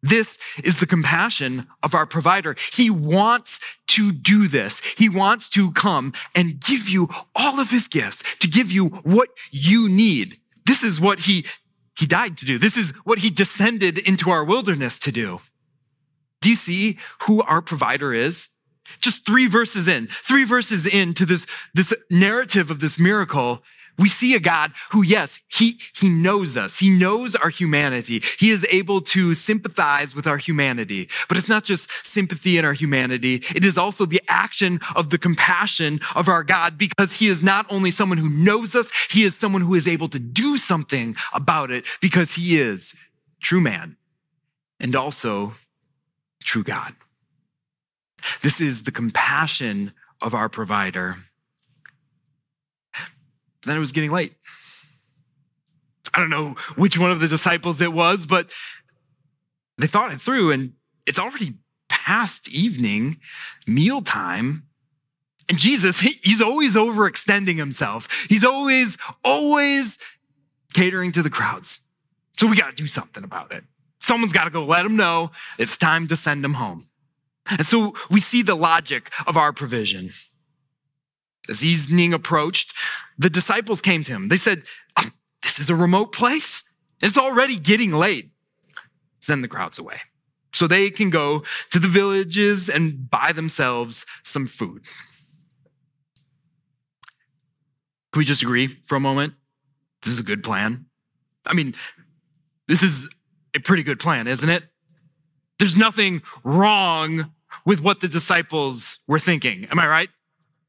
This 0.03 0.39
is 0.65 0.81
the 0.81 0.87
compassion 0.87 1.67
of 1.83 1.95
our 1.95 2.07
provider. 2.07 2.57
He 2.73 2.89
wants 2.89 3.59
to 3.89 4.13
do 4.13 4.49
this. 4.49 4.81
He 4.97 5.09
wants 5.09 5.49
to 5.51 5.73
come 5.73 6.15
and 6.35 6.59
give 6.59 6.89
you 6.89 7.09
all 7.35 7.61
of 7.61 7.71
his 7.71 7.87
gifts, 7.87 8.23
to 8.39 8.49
give 8.49 8.73
you 8.73 8.87
what 8.87 9.29
you 9.51 9.89
need. 9.89 10.39
This 10.65 10.83
is 10.83 11.01
what 11.01 11.21
he, 11.21 11.45
he 11.99 12.07
died 12.07 12.39
to 12.39 12.47
do. 12.47 12.59
This 12.59 12.77
is 12.77 12.93
what 13.05 13.19
he 13.19 13.29
descended 13.29 13.99
into 13.99 14.31
our 14.31 14.45
wilderness 14.45 14.99
to 15.01 15.13
do. 15.13 15.41
Do 16.41 16.51
you 16.51 16.57
see 16.57 16.99
who 17.23 17.43
our 17.43 17.61
provider 17.61 18.15
is? 18.15 18.49
Just 19.01 19.25
three 19.25 19.47
verses 19.47 19.87
in, 19.87 20.09
three 20.09 20.45
verses 20.45 20.87
into 20.87 21.25
this, 21.25 21.47
this 21.75 21.95
narrative 22.11 22.71
of 22.71 22.81
this 22.81 22.99
miracle, 22.99 23.63
we 24.01 24.09
see 24.09 24.35
a 24.35 24.41
God 24.41 24.73
who, 24.91 25.03
yes, 25.03 25.41
he, 25.49 25.79
he 25.95 26.09
knows 26.09 26.57
us. 26.57 26.79
He 26.79 26.89
knows 26.89 27.37
our 27.37 27.51
humanity. 27.51 28.23
He 28.39 28.51
is 28.51 28.67
able 28.71 29.03
to 29.03 29.35
sympathize 29.35 30.15
with 30.15 30.27
our 30.27 30.39
humanity. 30.39 31.11
But 31.29 31.37
it's 31.37 31.51
not 31.51 31.65
just 31.65 31.89
sympathy 32.05 32.57
in 32.57 32.65
our 32.65 32.73
humanity. 32.73 33.43
It 33.55 33.63
is 33.63 33.77
also 33.77 34.07
the 34.07 34.23
action 34.27 34.81
of 34.97 35.11
the 35.11 35.19
compassion 35.19 36.01
of 36.15 36.29
our 36.29 36.43
God 36.43 36.79
because 36.79 37.13
he 37.13 37.29
is 37.29 37.45
not 37.45 37.67
only 37.69 37.91
someone 37.91 38.17
who 38.17 38.31
knows 38.31 38.75
us, 38.75 38.91
he 39.11 39.23
is 39.23 39.37
someone 39.37 39.63
who 39.63 39.75
is 39.75 39.87
able 39.87 40.09
to 40.09 40.19
do 40.19 40.57
something 40.57 41.15
about 41.35 41.71
it 41.71 41.85
because 42.01 42.37
he 42.37 42.59
is 42.59 42.95
true 43.43 43.61
man 43.61 43.97
and 44.81 44.97
also 44.97 45.53
true 46.43 46.65
God. 46.65 46.95
This 48.43 48.61
is 48.61 48.85
the 48.85 48.93
compassion 48.93 49.93
of 50.21 50.35
our 50.35 50.49
provider. 50.49 51.17
Then 53.65 53.77
it 53.77 53.81
was 53.81 53.93
getting 53.93 54.11
late. 54.11 54.35
I 56.13 56.19
don't 56.19 56.31
know 56.31 56.57
which 56.77 56.99
one 56.99 57.11
of 57.11 57.21
the 57.21 57.29
disciples 57.29 57.81
it 57.81 57.93
was, 57.93 58.27
but 58.27 58.53
they 59.79 59.87
thought 59.87 60.13
it 60.13 60.21
through, 60.21 60.51
and 60.51 60.73
it's 61.07 61.19
already 61.19 61.55
past 61.89 62.49
evening, 62.49 63.21
mealtime. 63.67 64.65
And 65.49 65.59
Jesus, 65.59 66.01
he, 66.01 66.21
he's 66.23 66.41
always 66.41 66.75
overextending 66.75 67.57
himself. 67.57 68.27
He's 68.29 68.45
always, 68.45 68.97
always 69.25 69.99
catering 70.73 71.13
to 71.13 71.23
the 71.23 71.31
crowds. 71.31 71.81
So 72.39 72.47
we 72.47 72.57
got 72.57 72.71
to 72.71 72.77
do 72.77 72.87
something 72.87 73.25
about 73.25 73.53
it. 73.53 73.65
Someone's 74.01 74.33
got 74.33 74.45
to 74.45 74.51
go 74.51 74.65
let 74.65 74.83
them 74.83 74.97
know 74.97 75.31
it's 75.59 75.77
time 75.77 76.09
to 76.09 76.17
send 76.17 76.43
them 76.43 76.55
home. 76.55 76.89
And 77.47 77.67
so 77.67 77.95
we 78.11 78.21
see 78.21 78.43
the 78.43 78.55
logic 78.55 79.11
of 79.27 79.37
our 79.37 79.53
provision. 79.53 80.11
As 81.49 81.65
evening 81.65 82.13
approached, 82.13 82.75
the 83.19 83.31
disciples 83.31 83.81
came 83.81 84.05
to 84.05 84.13
him. 84.13 84.29
They 84.29 84.37
said, 84.37 84.63
oh, 84.99 85.11
This 85.43 85.59
is 85.59 85.69
a 85.69 85.75
remote 85.75 86.13
place. 86.13 86.65
It's 87.03 87.19
already 87.19 87.57
getting 87.57 87.93
late. 87.93 88.31
Send 89.21 89.43
the 89.45 89.49
crowds 89.49 89.79
away 89.79 90.01
so 90.53 90.67
they 90.67 90.91
can 90.91 91.11
go 91.11 91.43
to 91.71 91.79
the 91.79 91.89
villages 91.89 92.69
and 92.69 93.11
buy 93.11 93.33
themselves 93.33 94.07
some 94.23 94.47
food. 94.47 94.85
Can 98.13 98.21
we 98.21 98.25
just 98.25 98.43
agree 98.43 98.79
for 98.87 98.97
a 98.97 99.01
moment? 99.01 99.35
This 100.03 100.13
is 100.13 100.21
a 100.21 100.25
good 100.25 100.43
plan. 100.43 100.87
I 101.47 101.55
mean, 101.55 101.75
this 102.67 102.83
is 102.83 103.09
a 103.55 103.61
pretty 103.61 103.83
good 103.83 103.99
plan, 103.99 104.27
isn't 104.27 104.49
it? 104.49 104.65
There's 105.59 105.77
nothing 105.77 106.23
wrong 106.43 107.33
with 107.65 107.81
what 107.81 108.01
the 108.01 108.09
disciples 108.09 108.99
were 109.07 109.19
thinking. 109.19 109.67
Am 109.71 109.79
I 109.79 109.87
right? 109.87 110.09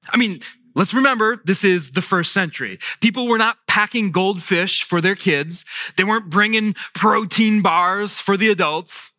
I 0.09 0.17
mean, 0.17 0.39
let's 0.75 0.93
remember 0.93 1.41
this 1.45 1.63
is 1.63 1.91
the 1.91 2.01
first 2.01 2.33
century. 2.33 2.79
People 2.99 3.27
were 3.27 3.37
not 3.37 3.57
packing 3.67 4.11
goldfish 4.11 4.83
for 4.83 4.99
their 4.99 5.15
kids, 5.15 5.63
they 5.97 6.03
weren't 6.03 6.29
bringing 6.29 6.73
protein 6.93 7.61
bars 7.61 8.19
for 8.19 8.35
the 8.35 8.49
adults. 8.49 9.11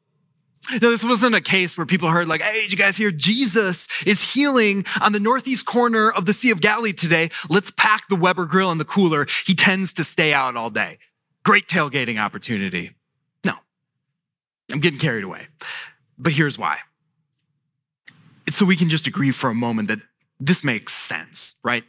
Now, 0.71 0.90
this 0.90 1.02
wasn't 1.02 1.35
a 1.35 1.40
case 1.40 1.76
where 1.76 1.87
people 1.87 2.09
heard, 2.11 2.28
like, 2.28 2.40
hey, 2.40 2.62
did 2.62 2.73
you 2.73 2.78
guys 2.78 2.97
hear 2.97 3.11
Jesus 3.11 3.88
is 4.07 4.33
healing 4.33 4.85
on 5.00 5.11
the 5.11 5.19
northeast 5.19 5.66
corner 5.66 6.09
of 6.09 6.25
the 6.25 6.33
Sea 6.33 6.52
of 6.52 6.61
Galilee 6.61 6.92
today? 6.92 7.31
Let's 7.50 7.73
pack 7.73 8.07
the 8.09 8.14
Weber 8.14 8.47
grill 8.47 8.71
in 8.71 8.78
the 8.78 8.85
cooler. 8.85 9.26
He 9.45 9.57
tends 9.57 9.92
to 9.95 10.04
stay 10.04 10.33
out 10.33 10.54
all 10.54 10.71
day. 10.71 10.99
Great 11.45 11.66
tailgating 11.66 12.21
opportunity. 12.21 12.92
I'm 14.73 14.81
getting 14.81 14.99
carried 14.99 15.25
away. 15.25 15.49
But 16.19 16.33
here's 16.33 16.59
why. 16.59 16.79
It's 18.47 18.57
so 18.57 18.64
we 18.64 18.76
can 18.76 18.88
just 18.88 19.07
agree 19.07 19.31
for 19.31 19.50
a 19.50 19.55
moment 19.55 19.88
that 19.88 20.00
this 20.41 20.64
makes 20.64 20.95
sense, 20.95 21.57
right? 21.62 21.85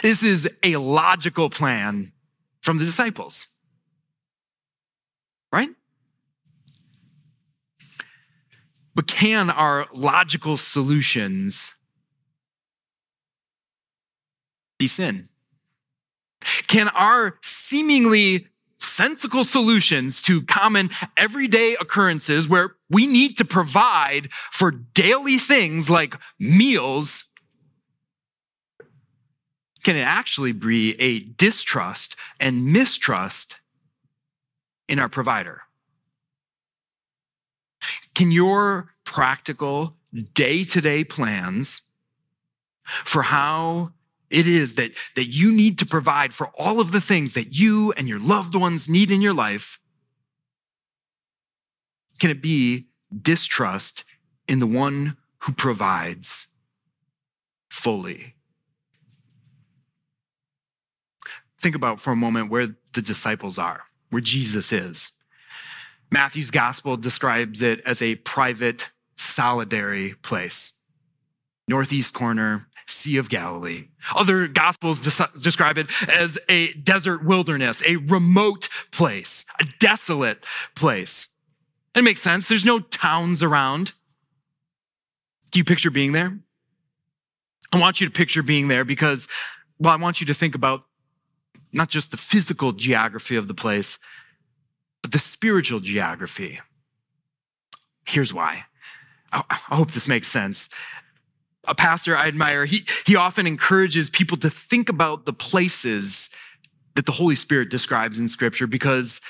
This 0.00 0.22
is 0.22 0.48
a 0.62 0.76
logical 0.76 1.50
plan 1.50 2.12
from 2.60 2.78
the 2.78 2.84
disciples, 2.84 3.48
right? 5.52 5.68
But 8.94 9.06
can 9.06 9.50
our 9.50 9.86
logical 9.94 10.56
solutions 10.56 11.74
be 14.78 14.86
sin? 14.86 15.28
Can 16.66 16.88
our 16.88 17.38
seemingly 17.42 18.48
sensical 18.82 19.44
solutions 19.44 20.20
to 20.22 20.42
common 20.42 20.90
everyday 21.16 21.74
occurrences 21.74 22.48
where 22.48 22.76
we 22.90 23.06
need 23.06 23.38
to 23.38 23.44
provide 23.44 24.28
for 24.50 24.70
daily 24.70 25.38
things 25.38 25.88
like 25.88 26.14
meals 26.38 27.24
can 29.82 29.96
it 29.96 30.02
actually 30.02 30.52
be 30.52 30.94
a 31.00 31.20
distrust 31.20 32.16
and 32.38 32.66
mistrust 32.66 33.60
in 34.88 34.98
our 34.98 35.08
provider? 35.08 35.62
Can 38.14 38.30
your 38.30 38.92
practical 39.04 39.96
day 40.34 40.64
to 40.64 40.80
day 40.80 41.02
plans 41.02 41.82
for 43.04 43.22
how 43.22 43.92
it 44.32 44.46
is 44.46 44.74
that, 44.76 44.92
that 45.14 45.26
you 45.26 45.52
need 45.52 45.78
to 45.78 45.86
provide 45.86 46.32
for 46.32 46.48
all 46.58 46.80
of 46.80 46.92
the 46.92 47.00
things 47.00 47.34
that 47.34 47.54
you 47.54 47.92
and 47.92 48.08
your 48.08 48.20
loved 48.20 48.54
ones 48.54 48.88
need 48.88 49.10
in 49.10 49.20
your 49.20 49.34
life, 49.34 49.78
can 52.18 52.30
it 52.30 52.42
be 52.42 52.86
distrust 53.20 54.04
in 54.48 54.58
the 54.58 54.66
one 54.66 55.16
who 55.40 55.52
provides 55.52 56.48
fully? 57.68 58.34
Think 61.60 61.74
about 61.74 62.00
for 62.00 62.12
a 62.12 62.16
moment 62.16 62.50
where 62.50 62.74
the 62.92 63.02
disciples 63.02 63.58
are, 63.58 63.82
where 64.10 64.22
Jesus 64.22 64.72
is. 64.72 65.12
Matthew's 66.10 66.50
gospel 66.50 66.96
describes 66.96 67.62
it 67.62 67.80
as 67.86 68.02
a 68.02 68.16
private, 68.16 68.90
solitary 69.16 70.14
place. 70.22 70.74
Northeast 71.68 72.12
corner, 72.12 72.68
Sea 72.92 73.16
of 73.16 73.28
Galilee. 73.28 73.88
Other 74.14 74.46
gospels 74.46 75.00
describe 75.00 75.78
it 75.78 75.90
as 76.08 76.38
a 76.48 76.72
desert 76.74 77.24
wilderness, 77.24 77.82
a 77.86 77.96
remote 77.96 78.68
place, 78.90 79.44
a 79.60 79.64
desolate 79.80 80.44
place. 80.74 81.30
It 81.94 82.04
makes 82.04 82.22
sense. 82.22 82.46
There's 82.46 82.64
no 82.64 82.80
towns 82.80 83.42
around. 83.42 83.92
Do 85.50 85.58
you 85.58 85.64
picture 85.64 85.90
being 85.90 86.12
there? 86.12 86.38
I 87.72 87.80
want 87.80 88.00
you 88.00 88.06
to 88.06 88.12
picture 88.12 88.42
being 88.42 88.68
there 88.68 88.84
because, 88.84 89.28
well, 89.78 89.92
I 89.92 89.96
want 89.96 90.20
you 90.20 90.26
to 90.26 90.34
think 90.34 90.54
about 90.54 90.84
not 91.72 91.88
just 91.88 92.10
the 92.10 92.16
physical 92.16 92.72
geography 92.72 93.36
of 93.36 93.48
the 93.48 93.54
place, 93.54 93.98
but 95.00 95.12
the 95.12 95.18
spiritual 95.18 95.80
geography. 95.80 96.60
Here's 98.06 98.32
why. 98.32 98.64
I, 99.32 99.42
hope 99.48 99.92
this 99.92 100.08
makes 100.08 100.28
sense. 100.28 100.68
A 101.68 101.74
pastor 101.74 102.16
I 102.16 102.26
admire, 102.26 102.64
he, 102.64 102.84
he 103.06 103.14
often 103.14 103.46
encourages 103.46 104.10
people 104.10 104.36
to 104.38 104.50
think 104.50 104.88
about 104.88 105.26
the 105.26 105.32
places 105.32 106.28
that 106.94 107.06
the 107.06 107.12
Holy 107.12 107.36
Spirit 107.36 107.70
describes 107.70 108.18
in 108.18 108.28
Scripture 108.28 108.66
because, 108.66 109.20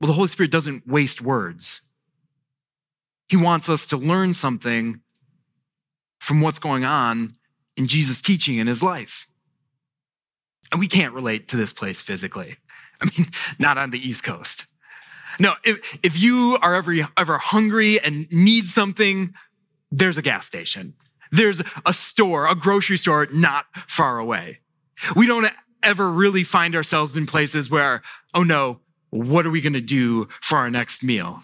well, 0.00 0.06
the 0.06 0.14
Holy 0.14 0.28
Spirit 0.28 0.50
doesn't 0.50 0.86
waste 0.86 1.20
words. 1.20 1.82
He 3.28 3.36
wants 3.36 3.68
us 3.68 3.86
to 3.86 3.96
learn 3.96 4.34
something 4.34 5.00
from 6.18 6.40
what's 6.40 6.58
going 6.58 6.84
on 6.84 7.34
in 7.76 7.86
Jesus' 7.86 8.20
teaching 8.20 8.58
in 8.58 8.66
his 8.66 8.82
life. 8.82 9.28
And 10.72 10.80
we 10.80 10.88
can't 10.88 11.14
relate 11.14 11.48
to 11.48 11.56
this 11.56 11.72
place 11.72 12.00
physically. 12.00 12.56
I 13.00 13.06
mean, 13.16 13.28
not 13.58 13.78
on 13.78 13.90
the 13.90 13.98
East 13.98 14.24
Coast. 14.24 14.66
No, 15.38 15.54
if, 15.64 15.98
if 16.02 16.18
you 16.18 16.58
are 16.62 16.74
ever, 16.74 17.08
ever 17.16 17.38
hungry 17.38 18.00
and 18.00 18.30
need 18.32 18.66
something, 18.66 19.34
there's 19.90 20.18
a 20.18 20.22
gas 20.22 20.46
station. 20.46 20.94
There's 21.30 21.62
a 21.84 21.92
store, 21.92 22.46
a 22.46 22.54
grocery 22.54 22.96
store 22.96 23.28
not 23.32 23.66
far 23.86 24.18
away. 24.18 24.60
We 25.14 25.26
don't 25.26 25.50
ever 25.82 26.10
really 26.10 26.44
find 26.44 26.74
ourselves 26.74 27.16
in 27.16 27.26
places 27.26 27.70
where, 27.70 28.02
oh 28.34 28.42
no, 28.42 28.80
what 29.10 29.46
are 29.46 29.50
we 29.50 29.60
going 29.60 29.74
to 29.74 29.80
do 29.80 30.28
for 30.40 30.58
our 30.58 30.70
next 30.70 31.02
meal? 31.02 31.42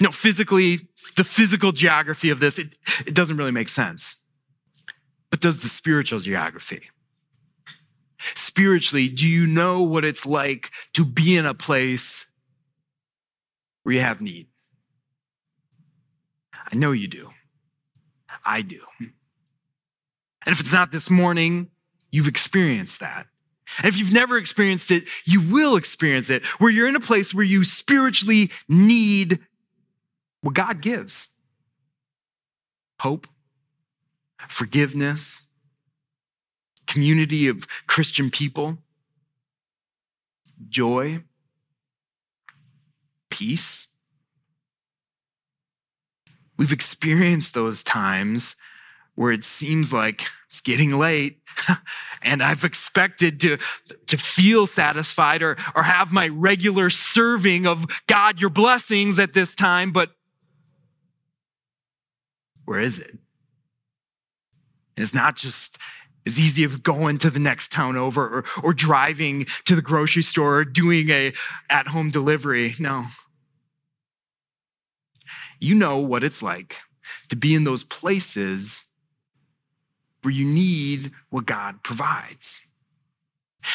No, 0.00 0.10
physically, 0.10 0.88
the 1.16 1.24
physical 1.24 1.72
geography 1.72 2.30
of 2.30 2.40
this, 2.40 2.58
it, 2.58 2.74
it 3.06 3.14
doesn't 3.14 3.36
really 3.36 3.52
make 3.52 3.68
sense. 3.68 4.18
But 5.30 5.40
does 5.40 5.60
the 5.60 5.68
spiritual 5.68 6.20
geography? 6.20 6.82
Spiritually, 8.34 9.08
do 9.08 9.28
you 9.28 9.46
know 9.46 9.82
what 9.82 10.04
it's 10.04 10.24
like 10.24 10.70
to 10.94 11.04
be 11.04 11.36
in 11.36 11.44
a 11.44 11.54
place 11.54 12.26
where 13.86 13.94
you 13.94 14.00
have 14.00 14.20
need. 14.20 14.48
I 16.52 16.74
know 16.74 16.90
you 16.90 17.06
do. 17.06 17.30
I 18.46 18.62
do. 18.62 18.80
And 19.00 19.12
if 20.46 20.60
it's 20.60 20.72
not 20.72 20.92
this 20.92 21.10
morning, 21.10 21.70
you've 22.10 22.28
experienced 22.28 23.00
that. 23.00 23.26
And 23.78 23.86
if 23.86 23.98
you've 23.98 24.12
never 24.12 24.38
experienced 24.38 24.90
it, 24.90 25.04
you 25.24 25.40
will 25.40 25.76
experience 25.76 26.30
it, 26.30 26.46
where 26.60 26.70
you're 26.70 26.86
in 26.86 26.94
a 26.94 27.00
place 27.00 27.34
where 27.34 27.44
you 27.44 27.64
spiritually 27.64 28.50
need 28.68 29.40
what 30.40 30.54
God 30.54 30.80
gives 30.80 31.28
hope, 33.00 33.26
forgiveness, 34.48 35.46
community 36.86 37.48
of 37.48 37.66
Christian 37.86 38.30
people, 38.30 38.78
joy, 40.68 41.22
peace. 43.28 43.88
We've 46.56 46.72
experienced 46.72 47.54
those 47.54 47.82
times 47.82 48.56
where 49.14 49.32
it 49.32 49.44
seems 49.44 49.92
like 49.92 50.26
it's 50.48 50.60
getting 50.60 50.98
late 50.98 51.40
and 52.22 52.42
I've 52.42 52.64
expected 52.64 53.40
to, 53.40 53.58
to 54.06 54.16
feel 54.16 54.66
satisfied 54.66 55.42
or, 55.42 55.56
or 55.74 55.82
have 55.82 56.12
my 56.12 56.28
regular 56.28 56.90
serving 56.90 57.66
of 57.66 57.86
God, 58.06 58.40
your 58.40 58.50
blessings 58.50 59.18
at 59.18 59.34
this 59.34 59.54
time, 59.54 59.92
but 59.92 60.10
where 62.64 62.80
is 62.80 62.98
it? 62.98 63.10
And 63.10 65.02
it's 65.02 65.14
not 65.14 65.36
just 65.36 65.78
as 66.26 66.40
easy 66.40 66.64
as 66.64 66.76
going 66.76 67.18
to 67.18 67.30
the 67.30 67.38
next 67.38 67.70
town 67.70 67.96
over 67.96 68.38
or, 68.38 68.44
or 68.62 68.72
driving 68.72 69.46
to 69.64 69.76
the 69.76 69.82
grocery 69.82 70.22
store 70.22 70.56
or 70.56 70.64
doing 70.64 71.08
a 71.10 71.32
at-home 71.70 72.10
delivery. 72.10 72.74
No. 72.78 73.06
You 75.58 75.74
know 75.74 75.98
what 75.98 76.24
it's 76.24 76.42
like 76.42 76.76
to 77.28 77.36
be 77.36 77.54
in 77.54 77.64
those 77.64 77.84
places 77.84 78.86
where 80.22 80.34
you 80.34 80.44
need 80.44 81.12
what 81.30 81.46
God 81.46 81.82
provides. 81.82 82.66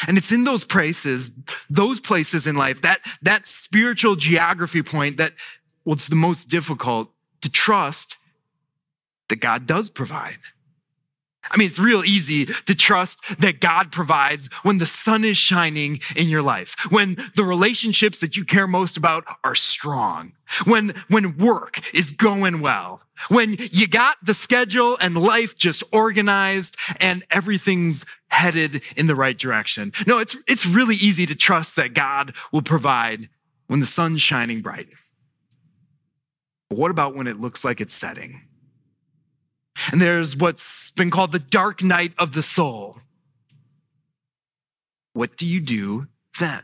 And 0.06 0.16
it's 0.16 0.32
in 0.32 0.44
those 0.44 0.64
places, 0.64 1.30
those 1.68 2.00
places 2.00 2.46
in 2.46 2.56
life, 2.56 2.82
that, 2.82 3.00
that 3.22 3.46
spiritual 3.46 4.16
geography 4.16 4.82
point 4.82 5.16
that 5.18 5.34
what's 5.84 6.08
the 6.08 6.16
most 6.16 6.48
difficult 6.48 7.10
to 7.42 7.50
trust 7.50 8.16
that 9.28 9.36
God 9.36 9.66
does 9.66 9.90
provide. 9.90 10.38
I 11.52 11.58
mean, 11.58 11.66
it's 11.66 11.78
real 11.78 12.04
easy 12.04 12.46
to 12.46 12.74
trust 12.74 13.20
that 13.38 13.60
God 13.60 13.92
provides 13.92 14.48
when 14.62 14.78
the 14.78 14.86
sun 14.86 15.24
is 15.24 15.36
shining 15.36 16.00
in 16.16 16.28
your 16.28 16.40
life, 16.40 16.74
when 16.90 17.16
the 17.36 17.44
relationships 17.44 18.20
that 18.20 18.36
you 18.36 18.44
care 18.44 18.66
most 18.66 18.96
about 18.96 19.24
are 19.44 19.54
strong, 19.54 20.32
when, 20.64 20.94
when 21.08 21.36
work 21.36 21.80
is 21.94 22.12
going 22.12 22.62
well, 22.62 23.02
when 23.28 23.56
you 23.70 23.86
got 23.86 24.16
the 24.24 24.34
schedule 24.34 24.96
and 24.98 25.16
life 25.16 25.56
just 25.56 25.82
organized 25.92 26.76
and 26.98 27.22
everything's 27.30 28.06
headed 28.28 28.82
in 28.96 29.06
the 29.06 29.14
right 29.14 29.38
direction. 29.38 29.92
No, 30.06 30.18
it's, 30.18 30.36
it's 30.48 30.64
really 30.64 30.96
easy 30.96 31.26
to 31.26 31.34
trust 31.34 31.76
that 31.76 31.92
God 31.92 32.34
will 32.50 32.62
provide 32.62 33.28
when 33.66 33.80
the 33.80 33.86
sun's 33.86 34.22
shining 34.22 34.62
bright. 34.62 34.88
But 36.70 36.78
what 36.78 36.90
about 36.90 37.14
when 37.14 37.26
it 37.26 37.38
looks 37.38 37.62
like 37.62 37.82
it's 37.82 37.94
setting? 37.94 38.40
And 39.92 40.00
there's 40.00 40.36
what's 40.36 40.90
been 40.92 41.10
called 41.10 41.32
the 41.32 41.38
dark 41.38 41.82
night 41.82 42.14
of 42.18 42.32
the 42.32 42.42
soul. 42.42 42.98
What 45.12 45.36
do 45.36 45.46
you 45.46 45.60
do 45.60 46.08
then? 46.40 46.62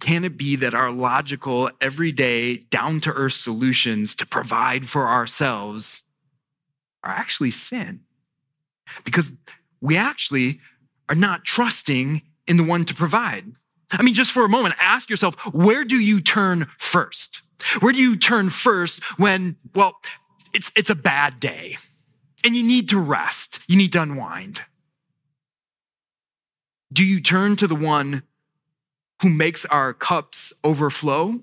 Can 0.00 0.24
it 0.24 0.36
be 0.36 0.56
that 0.56 0.74
our 0.74 0.90
logical, 0.90 1.70
everyday, 1.80 2.56
down 2.56 3.00
to 3.00 3.12
earth 3.12 3.34
solutions 3.34 4.14
to 4.16 4.26
provide 4.26 4.88
for 4.88 5.06
ourselves 5.08 6.02
are 7.04 7.12
actually 7.12 7.52
sin? 7.52 8.00
Because 9.04 9.36
we 9.80 9.96
actually 9.96 10.60
are 11.08 11.14
not 11.14 11.44
trusting 11.44 12.22
in 12.48 12.56
the 12.56 12.64
one 12.64 12.84
to 12.84 12.94
provide. 12.94 13.52
I 13.92 14.02
mean, 14.02 14.14
just 14.14 14.32
for 14.32 14.44
a 14.44 14.48
moment, 14.48 14.74
ask 14.80 15.10
yourself 15.10 15.36
where 15.54 15.84
do 15.84 15.96
you 15.96 16.20
turn 16.20 16.66
first? 16.78 17.42
Where 17.80 17.92
do 17.92 18.00
you 18.00 18.16
turn 18.16 18.50
first 18.50 19.02
when, 19.18 19.56
well, 19.74 19.94
it's, 20.52 20.70
it's 20.76 20.90
a 20.90 20.94
bad 20.94 21.40
day 21.40 21.76
and 22.44 22.56
you 22.56 22.62
need 22.62 22.88
to 22.90 22.98
rest, 22.98 23.60
you 23.68 23.76
need 23.76 23.92
to 23.92 24.02
unwind. 24.02 24.62
Do 26.92 27.04
you 27.04 27.20
turn 27.20 27.56
to 27.56 27.66
the 27.66 27.74
one 27.74 28.22
who 29.22 29.30
makes 29.30 29.64
our 29.66 29.94
cups 29.94 30.52
overflow? 30.62 31.40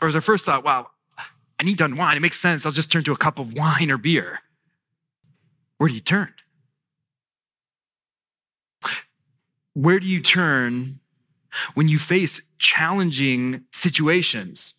Or 0.00 0.08
is 0.08 0.14
our 0.14 0.20
first 0.20 0.44
thought, 0.44 0.64
wow, 0.64 0.88
I 1.58 1.64
need 1.64 1.78
to 1.78 1.84
unwind. 1.84 2.16
It 2.16 2.20
makes 2.20 2.40
sense. 2.40 2.64
I'll 2.64 2.72
just 2.72 2.90
turn 2.90 3.04
to 3.04 3.12
a 3.12 3.16
cup 3.16 3.38
of 3.38 3.54
wine 3.56 3.90
or 3.90 3.98
beer. 3.98 4.40
Where 5.78 5.88
do 5.88 5.94
you 5.94 6.00
turn? 6.00 6.32
Where 9.74 10.00
do 10.00 10.06
you 10.06 10.22
turn 10.22 11.00
when 11.74 11.88
you 11.88 11.98
face 11.98 12.40
challenging 12.58 13.64
situations? 13.72 14.74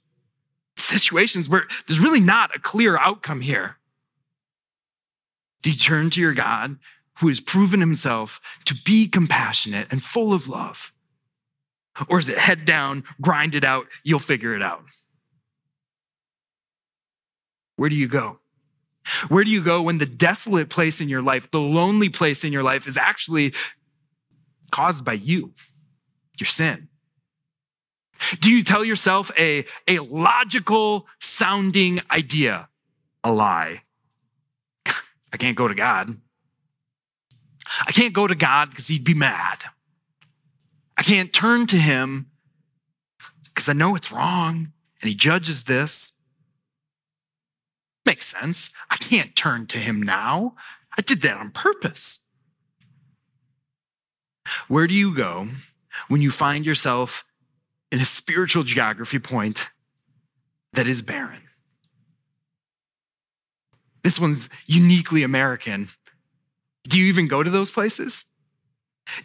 Situations 0.78 1.50
where 1.50 1.66
there's 1.88 2.00
really 2.00 2.20
not 2.20 2.56
a 2.56 2.60
clear 2.60 2.98
outcome 2.98 3.42
here. 3.42 3.78
Do 5.62 5.72
you 5.72 5.78
turn 5.78 6.10
to 6.12 6.22
your 6.22 6.34
God 6.34 6.78
who 7.20 7.28
has 7.28 7.40
proven 7.40 7.80
himself 7.80 8.40
to 8.66 8.76
be 8.86 9.08
compassionate 9.08 9.88
and 9.92 10.02
full 10.02 10.34
of 10.34 10.48
love? 10.48 10.94
Or 12.10 12.20
is 12.20 12.30
it 12.30 12.38
head 12.38 12.64
down, 12.64 13.04
grind 13.22 13.56
it 13.56 13.64
out, 13.64 13.88
you'll 14.04 14.20
figure 14.20 14.54
it 14.54 14.62
out? 14.62 14.84
Where 17.76 17.90
do 17.90 17.96
you 17.96 18.08
go? 18.08 18.38
Where 19.30 19.44
do 19.44 19.52
you 19.52 19.64
go 19.64 19.82
when 19.82 19.98
the 19.98 20.06
desolate 20.06 20.70
place 20.70 21.00
in 21.02 21.10
your 21.10 21.22
life, 21.22 21.50
the 21.50 21.60
lonely 21.60 22.10
place 22.10 22.44
in 22.44 22.52
your 22.52 22.64
life 22.64 22.88
is 22.88 22.98
actually 22.98 23.54
caused 24.72 25.06
by 25.06 25.14
you, 25.14 25.54
your 26.40 26.46
sin? 26.46 26.90
Do 28.40 28.52
you 28.52 28.64
tell 28.64 28.84
yourself 28.84 29.32
a, 29.38 29.66
a 29.88 30.00
logical 30.00 31.08
sounding 31.20 32.02
idea? 32.12 32.70
A 33.24 33.32
lie. 33.32 33.82
I 34.86 35.38
can't 35.38 35.58
go 35.58 35.68
to 35.68 35.76
God. 35.76 36.18
I 37.86 37.92
can't 37.92 38.14
go 38.14 38.28
to 38.28 38.36
God 38.36 38.70
because 38.70 38.88
he'd 38.88 39.04
be 39.04 39.14
mad. 39.14 39.60
I 40.98 41.04
can't 41.04 41.32
turn 41.32 41.68
to 41.68 41.78
him 41.78 42.32
because 43.44 43.70
I 43.70 43.74
know 43.74 43.96
it's 43.96 44.12
wrong 44.12 44.72
and 45.02 45.10
he 45.10 45.16
judges 45.16 45.66
this. 45.66 46.14
Makes 48.06 48.26
sense. 48.26 48.70
I 48.90 48.96
can't 48.98 49.36
turn 49.36 49.68
to 49.68 49.78
him 49.78 50.02
now. 50.02 50.56
I 50.98 51.02
did 51.02 51.22
that 51.22 51.38
on 51.38 51.52
purpose. 51.52 52.20
Where 54.68 54.88
do 54.88 54.94
you 54.94 55.14
go 55.14 55.48
when 56.08 56.22
you 56.22 56.32
find 56.32 56.66
yourself 56.66 57.26
in 57.92 58.00
a 58.00 58.06
spiritual 58.06 58.64
geography 58.64 59.20
point 59.20 59.70
that 60.74 60.88
is 60.88 61.02
barren. 61.02 61.42
This 64.04 64.20
one's 64.20 64.50
uniquely 64.66 65.24
American. 65.24 65.90
Do 66.88 67.00
you 67.00 67.06
even 67.08 67.28
go 67.28 67.44
to 67.44 67.50
those 67.50 67.72
places? 67.72 68.26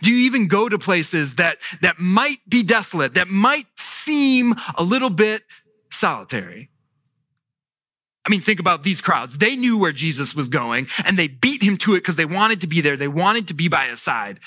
Do 0.01 0.13
you 0.13 0.27
even 0.27 0.49
go 0.49 0.69
to 0.69 0.79
places 0.79 1.37
that, 1.37 1.59
that 1.81 1.99
might 1.99 2.39
be 2.49 2.63
desolate, 2.63 3.15
that 3.15 3.29
might 3.29 3.67
seem 3.77 4.55
a 4.77 4.83
little 4.83 5.11
bit 5.11 5.43
solitary? 5.91 6.71
I 8.25 8.31
mean, 8.31 8.41
think 8.41 8.61
about 8.61 8.85
these 8.85 9.01
crowds. 9.01 9.39
They 9.39 9.57
knew 9.57 9.77
where 9.77 9.93
Jesus 9.93 10.35
was 10.35 10.49
going 10.49 10.87
and 11.05 11.19
they 11.19 11.27
beat 11.27 11.63
him 11.63 11.77
to 11.79 11.95
it 11.95 12.01
because 12.01 12.17
they 12.17 12.25
wanted 12.25 12.61
to 12.61 12.69
be 12.69 12.81
there. 12.81 12.97
They 12.97 13.09
wanted 13.09 13.49
to 13.49 13.55
be 13.55 13.67
by 13.67 13.87
his 13.87 14.01
side. 14.01 14.39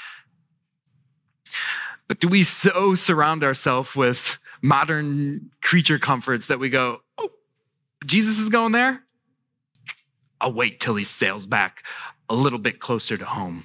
But 2.07 2.19
do 2.19 2.27
we 2.27 2.43
so 2.43 2.95
surround 2.95 3.43
ourselves 3.43 3.95
with 3.95 4.37
modern 4.61 5.51
creature 5.61 5.99
comforts 5.99 6.47
that 6.47 6.59
we 6.59 6.69
go, 6.69 7.01
oh, 7.17 7.31
Jesus 8.05 8.39
is 8.39 8.49
going 8.49 8.71
there? 8.71 9.01
I'll 10.39 10.53
wait 10.53 10.79
till 10.79 10.95
he 10.95 11.03
sails 11.03 11.47
back 11.47 11.83
a 12.29 12.35
little 12.35 12.59
bit 12.59 12.79
closer 12.79 13.17
to 13.17 13.25
home. 13.25 13.63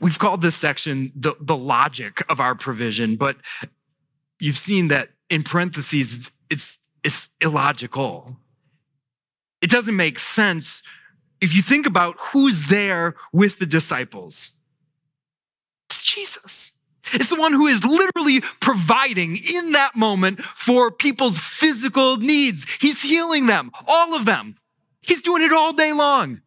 We've 0.00 0.18
called 0.18 0.42
this 0.42 0.56
section 0.56 1.12
the, 1.14 1.34
the 1.40 1.56
logic 1.56 2.22
of 2.28 2.40
our 2.40 2.54
provision, 2.54 3.16
but 3.16 3.36
you've 4.38 4.58
seen 4.58 4.88
that 4.88 5.10
in 5.30 5.42
parentheses, 5.42 6.30
it's, 6.50 6.78
it's 7.02 7.28
illogical. 7.40 8.36
It 9.60 9.70
doesn't 9.70 9.96
make 9.96 10.18
sense 10.18 10.82
if 11.40 11.54
you 11.54 11.62
think 11.62 11.86
about 11.86 12.16
who's 12.18 12.66
there 12.66 13.14
with 13.32 13.58
the 13.58 13.66
disciples. 13.66 14.52
Jesus. 15.88 16.72
It's 17.12 17.28
the 17.28 17.36
one 17.36 17.52
who 17.52 17.66
is 17.66 17.84
literally 17.84 18.42
providing 18.60 19.36
in 19.36 19.72
that 19.72 19.96
moment 19.96 20.42
for 20.42 20.90
people's 20.90 21.38
physical 21.38 22.16
needs. 22.16 22.66
He's 22.80 23.02
healing 23.02 23.46
them, 23.46 23.70
all 23.86 24.14
of 24.14 24.24
them. 24.24 24.56
He's 25.06 25.22
doing 25.22 25.42
it 25.42 25.52
all 25.52 25.72
day 25.72 25.92
long. 25.92 26.42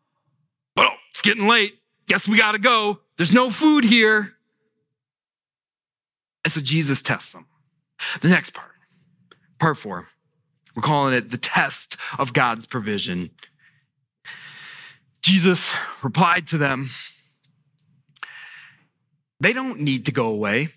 Oh, 0.77 0.89
it's 1.10 1.21
getting 1.21 1.47
late. 1.47 1.80
Guess 2.08 2.27
we 2.27 2.38
got 2.38 2.51
to 2.51 2.60
go. 2.60 2.99
There's 3.17 3.34
no 3.34 3.49
food 3.49 3.84
here. 3.84 4.34
And 6.43 6.51
so 6.51 6.62
Jesus 6.62 7.01
tests 7.01 7.34
them. 7.34 7.47
The 8.21 8.30
next 8.30 8.54
part, 8.54 8.71
part 9.60 9.77
four, 9.77 10.08
we're 10.75 10.82
calling 10.82 11.13
it 11.13 11.32
the 11.32 11.38
test 11.38 11.97
of 12.17 12.34
God's 12.34 12.65
provision. 12.65 13.32
Jesus 15.21 15.73
replied 16.01 16.47
to 16.47 16.58
them 16.58 16.89
they 19.41 19.54
don't 19.54 19.82
need 19.82 20.06
to 20.06 20.12
go 20.12 20.27
away. 20.27 20.69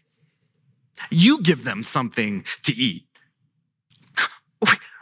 You 1.11 1.43
give 1.43 1.65
them 1.65 1.83
something 1.83 2.45
to 2.65 2.73
eat. 2.73 3.05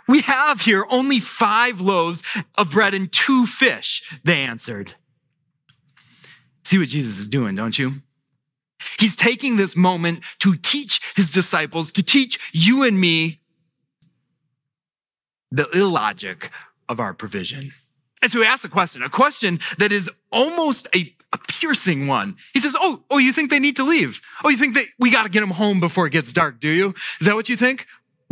We 0.08 0.22
have 0.22 0.62
here 0.62 0.84
only 0.90 1.20
five 1.20 1.80
loaves 1.80 2.22
of 2.56 2.70
bread 2.70 2.92
and 2.92 3.10
two 3.10 3.46
fish, 3.46 4.02
they 4.24 4.40
answered. 4.40 4.94
See 6.64 6.76
what 6.78 6.88
Jesus 6.88 7.18
is 7.18 7.28
doing, 7.28 7.54
don't 7.54 7.78
you? 7.78 8.02
He's 8.98 9.14
taking 9.14 9.56
this 9.56 9.76
moment 9.76 10.24
to 10.40 10.56
teach 10.56 11.00
his 11.14 11.32
disciples, 11.32 11.92
to 11.92 12.02
teach 12.02 12.38
you 12.52 12.82
and 12.82 13.00
me 13.00 13.40
the 15.52 15.68
illogic 15.70 16.50
of 16.88 16.98
our 16.98 17.14
provision. 17.14 17.72
And 18.20 18.30
so 18.30 18.40
he 18.40 18.46
asks 18.46 18.64
a 18.64 18.68
question, 18.68 19.02
a 19.02 19.08
question 19.08 19.60
that 19.78 19.92
is 19.92 20.10
almost 20.30 20.88
a, 20.94 21.14
a 21.32 21.38
piercing 21.38 22.06
one. 22.06 22.36
He 22.52 22.60
says, 22.60 22.76
Oh, 22.78 23.04
oh, 23.10 23.18
you 23.18 23.32
think 23.32 23.50
they 23.50 23.58
need 23.58 23.76
to 23.76 23.84
leave? 23.84 24.20
Oh, 24.44 24.48
you 24.48 24.56
think 24.56 24.74
that 24.74 24.86
we 24.98 25.10
got 25.10 25.22
to 25.24 25.28
get 25.28 25.40
them 25.40 25.50
home 25.50 25.80
before 25.80 26.06
it 26.06 26.10
gets 26.10 26.32
dark, 26.32 26.60
do 26.60 26.70
you? 26.70 26.94
Is 27.20 27.26
that 27.26 27.34
what 27.34 27.48
you 27.48 27.56
think? 27.56 27.86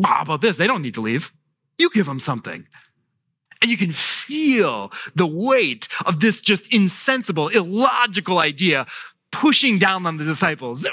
How 0.05 0.23
about 0.23 0.41
this? 0.41 0.57
They 0.57 0.67
don't 0.67 0.83
need 0.83 0.95
to 0.95 1.01
leave. 1.01 1.33
You 1.79 1.91
give 1.91 2.07
them 2.07 2.21
something. 2.21 2.67
And 3.63 3.71
you 3.71 3.77
can 3.77 3.93
feel 3.93 4.91
the 5.15 5.27
weight 5.27 5.89
of 6.07 6.21
this 6.21 6.41
just 6.41 6.73
insensible, 6.73 7.49
illogical 7.49 8.39
idea 8.39 8.87
pushing 9.31 9.79
down 9.79 10.07
on 10.07 10.17
the 10.17 10.25
disciples. 10.25 10.87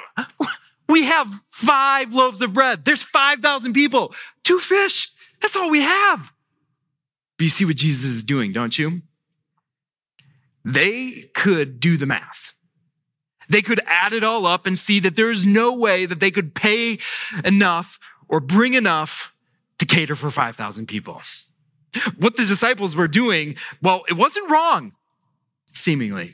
We 0.89 1.03
have 1.03 1.29
five 1.49 2.13
loaves 2.13 2.41
of 2.41 2.53
bread. 2.53 2.85
There's 2.85 3.03
5,000 3.03 3.73
people. 3.73 4.13
Two 4.43 4.59
fish. 4.59 5.11
That's 5.41 5.55
all 5.55 5.69
we 5.69 5.81
have. 5.81 6.31
But 7.37 7.43
you 7.43 7.49
see 7.49 7.65
what 7.65 7.75
Jesus 7.75 8.05
is 8.05 8.23
doing, 8.23 8.51
don't 8.51 8.77
you? 8.77 8.99
They 10.67 11.29
could 11.33 11.79
do 11.79 11.95
the 11.95 12.05
math. 12.05 12.53
They 13.47 13.61
could 13.61 13.79
add 13.85 14.11
it 14.11 14.21
all 14.21 14.45
up 14.45 14.65
and 14.65 14.77
see 14.77 14.99
that 14.99 15.15
there's 15.15 15.45
no 15.45 15.73
way 15.73 16.05
that 16.05 16.19
they 16.19 16.29
could 16.29 16.53
pay 16.53 16.99
enough 17.45 17.97
or 18.27 18.41
bring 18.41 18.73
enough 18.73 19.33
to 19.79 19.85
cater 19.85 20.13
for 20.13 20.29
5,000 20.29 20.85
people. 20.85 21.21
What 22.17 22.35
the 22.35 22.45
disciples 22.45 22.97
were 22.97 23.07
doing, 23.07 23.55
well, 23.81 24.03
it 24.09 24.15
wasn't 24.15 24.51
wrong, 24.51 24.91
seemingly. 25.73 26.33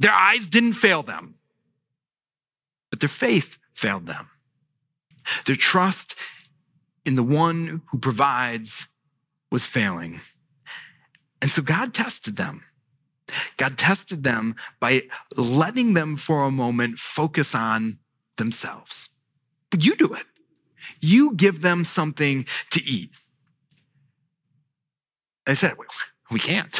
Their 0.00 0.12
eyes 0.12 0.50
didn't 0.50 0.72
fail 0.72 1.04
them, 1.04 1.36
but 2.90 2.98
their 2.98 3.08
faith 3.08 3.58
failed 3.72 4.06
them. 4.06 4.28
Their 5.44 5.54
trust 5.54 6.16
in 7.04 7.14
the 7.14 7.22
one 7.22 7.82
who 7.92 7.98
provides 7.98 8.88
was 9.52 9.66
failing. 9.66 10.20
And 11.40 11.48
so 11.48 11.62
God 11.62 11.94
tested 11.94 12.34
them. 12.34 12.64
God 13.56 13.78
tested 13.78 14.22
them 14.22 14.54
by 14.80 15.02
letting 15.36 15.94
them 15.94 16.16
for 16.16 16.44
a 16.44 16.50
moment 16.50 16.98
focus 16.98 17.54
on 17.54 17.98
themselves. 18.36 19.10
You 19.78 19.96
do 19.96 20.14
it. 20.14 20.26
You 21.00 21.34
give 21.34 21.62
them 21.62 21.84
something 21.84 22.46
to 22.70 22.84
eat. 22.84 23.10
They 25.46 25.54
said, 25.54 25.74
We 26.30 26.38
can't. 26.38 26.78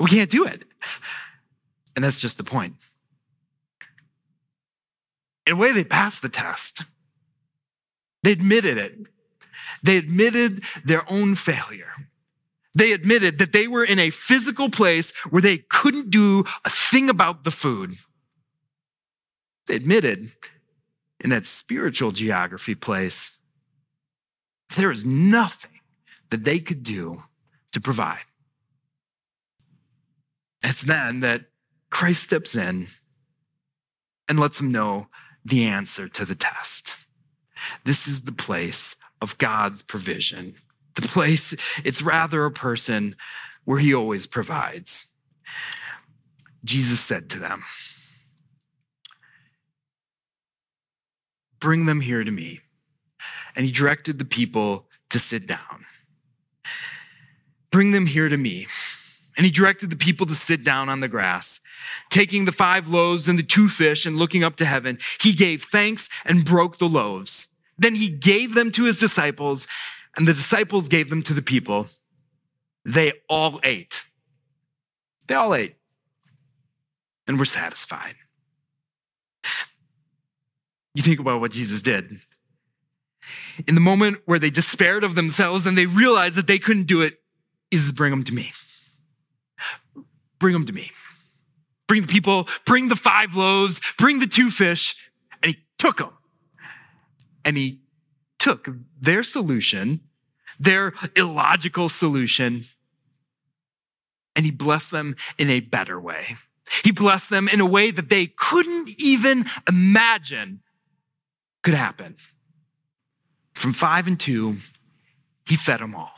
We 0.00 0.06
can't 0.06 0.30
do 0.30 0.44
it. 0.44 0.64
And 1.96 2.04
that's 2.04 2.18
just 2.18 2.38
the 2.38 2.44
point. 2.44 2.74
In 5.46 5.54
a 5.54 5.56
way, 5.56 5.72
they 5.72 5.84
passed 5.84 6.22
the 6.22 6.28
test. 6.28 6.82
They 8.22 8.32
admitted 8.32 8.78
it. 8.78 8.98
They 9.82 9.96
admitted 9.96 10.62
their 10.84 11.10
own 11.10 11.34
failure. 11.34 11.92
They 12.74 12.92
admitted 12.92 13.38
that 13.38 13.52
they 13.52 13.66
were 13.66 13.84
in 13.84 13.98
a 13.98 14.10
physical 14.10 14.68
place 14.70 15.12
where 15.30 15.42
they 15.42 15.58
couldn't 15.58 16.10
do 16.10 16.44
a 16.64 16.70
thing 16.70 17.08
about 17.08 17.44
the 17.44 17.50
food. 17.50 17.96
They 19.66 19.74
admitted 19.74 20.30
in 21.20 21.30
that 21.30 21.46
spiritual 21.46 22.12
geography 22.12 22.74
place, 22.74 23.36
there 24.76 24.90
is 24.90 25.04
nothing 25.04 25.80
that 26.30 26.44
they 26.44 26.58
could 26.58 26.82
do 26.82 27.22
to 27.72 27.80
provide. 27.80 28.24
It's 30.62 30.82
then 30.82 31.20
that 31.20 31.46
Christ 31.90 32.22
steps 32.22 32.54
in 32.54 32.88
and 34.28 34.38
lets 34.38 34.58
them 34.58 34.70
know 34.70 35.08
the 35.44 35.64
answer 35.64 36.08
to 36.08 36.24
the 36.24 36.34
test. 36.34 36.92
This 37.84 38.06
is 38.06 38.22
the 38.22 38.32
place 38.32 38.96
of 39.20 39.38
God's 39.38 39.82
provision. 39.82 40.54
The 40.98 41.06
place, 41.06 41.54
it's 41.84 42.02
rather 42.02 42.44
a 42.44 42.50
person 42.50 43.14
where 43.64 43.78
he 43.78 43.94
always 43.94 44.26
provides. 44.26 45.12
Jesus 46.64 46.98
said 46.98 47.30
to 47.30 47.38
them, 47.38 47.62
Bring 51.60 51.86
them 51.86 52.00
here 52.00 52.24
to 52.24 52.30
me. 52.32 52.60
And 53.54 53.64
he 53.64 53.70
directed 53.70 54.18
the 54.18 54.24
people 54.24 54.88
to 55.10 55.20
sit 55.20 55.46
down. 55.46 55.86
Bring 57.70 57.92
them 57.92 58.06
here 58.06 58.28
to 58.28 58.36
me. 58.36 58.66
And 59.36 59.46
he 59.46 59.52
directed 59.52 59.90
the 59.90 59.96
people 59.96 60.26
to 60.26 60.34
sit 60.34 60.64
down 60.64 60.88
on 60.88 60.98
the 60.98 61.06
grass. 61.06 61.60
Taking 62.10 62.44
the 62.44 62.50
five 62.50 62.88
loaves 62.88 63.28
and 63.28 63.38
the 63.38 63.44
two 63.44 63.68
fish 63.68 64.04
and 64.04 64.16
looking 64.16 64.42
up 64.42 64.56
to 64.56 64.64
heaven, 64.64 64.98
he 65.20 65.32
gave 65.32 65.62
thanks 65.62 66.08
and 66.24 66.44
broke 66.44 66.78
the 66.78 66.88
loaves. 66.88 67.46
Then 67.78 67.94
he 67.94 68.08
gave 68.08 68.54
them 68.54 68.72
to 68.72 68.84
his 68.84 68.98
disciples, 68.98 69.68
and 70.18 70.26
the 70.26 70.34
disciples 70.34 70.88
gave 70.88 71.08
them 71.08 71.22
to 71.22 71.32
the 71.32 71.42
people. 71.42 71.86
They 72.84 73.12
all 73.28 73.60
ate. 73.62 74.02
They 75.28 75.34
all 75.34 75.54
ate 75.54 75.76
and 77.28 77.38
were 77.38 77.44
satisfied. 77.44 78.16
You 80.94 81.02
think 81.02 81.20
about 81.20 81.40
what 81.40 81.52
Jesus 81.52 81.80
did. 81.82 82.18
In 83.68 83.74
the 83.74 83.80
moment 83.80 84.18
where 84.24 84.38
they 84.38 84.50
despaired 84.50 85.04
of 85.04 85.14
themselves 85.14 85.66
and 85.66 85.78
they 85.78 85.86
realized 85.86 86.36
that 86.36 86.46
they 86.46 86.58
couldn't 86.58 86.86
do 86.86 87.02
it, 87.02 87.18
is 87.70 87.92
bring 87.92 88.10
them 88.10 88.24
to 88.24 88.32
me. 88.32 88.52
Bring 90.38 90.54
them 90.54 90.64
to 90.66 90.72
me. 90.72 90.90
Bring 91.86 92.02
the 92.02 92.08
people, 92.08 92.48
bring 92.64 92.88
the 92.88 92.96
five 92.96 93.36
loaves, 93.36 93.80
bring 93.98 94.18
the 94.18 94.26
two 94.26 94.50
fish. 94.50 94.96
And 95.42 95.54
he 95.54 95.58
took 95.78 95.98
them. 95.98 96.12
And 97.44 97.56
he 97.56 97.82
took 98.38 98.68
their 98.98 99.22
solution, 99.22 100.00
their 100.58 100.92
illogical 101.16 101.88
solution, 101.88 102.64
and 104.34 104.44
he 104.44 104.50
blessed 104.50 104.90
them 104.90 105.16
in 105.38 105.50
a 105.50 105.60
better 105.60 106.00
way. 106.00 106.36
He 106.84 106.90
blessed 106.90 107.30
them 107.30 107.48
in 107.48 107.60
a 107.60 107.66
way 107.66 107.90
that 107.90 108.08
they 108.08 108.26
couldn't 108.26 108.90
even 108.98 109.46
imagine 109.68 110.60
could 111.62 111.74
happen. 111.74 112.16
From 113.54 113.72
five 113.72 114.06
and 114.06 114.18
two, 114.18 114.58
he 115.46 115.56
fed 115.56 115.80
them 115.80 115.94
all. 115.94 116.12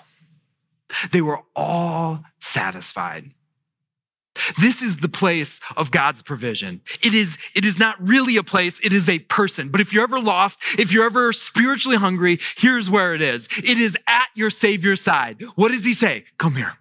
They 1.13 1.21
were 1.21 1.41
all 1.55 2.25
satisfied. 2.41 3.33
This 4.59 4.83
is 4.83 4.99
the 4.99 5.09
place 5.09 5.61
of 5.77 5.91
God's 5.91 6.23
provision. 6.23 6.81
It 7.03 7.15
is, 7.15 7.39
it 7.55 7.65
is 7.65 7.79
not 7.79 7.97
really 8.01 8.37
a 8.37 8.43
place, 8.43 8.81
it 8.83 8.93
is 8.93 9.09
a 9.09 9.19
person. 9.21 9.69
But 9.69 9.81
if 9.81 9.93
you're 9.93 10.05
ever 10.05 10.21
lost, 10.21 10.59
if 10.79 10.93
you're 10.93 11.05
ever 11.05 11.33
spiritually 11.33 11.97
hungry, 11.97 12.39
here's 12.57 12.91
where 12.91 13.15
it 13.15 13.23
is. 13.23 13.49
It 13.59 13.79
is 13.79 13.97
at 14.07 14.29
your 14.35 14.51
Savior's 14.51 15.01
side. 15.01 15.43
What 15.57 15.71
does 15.73 15.85
he 15.85 15.93
say? 15.93 16.25
Come 16.39 16.57
here. 16.57 16.75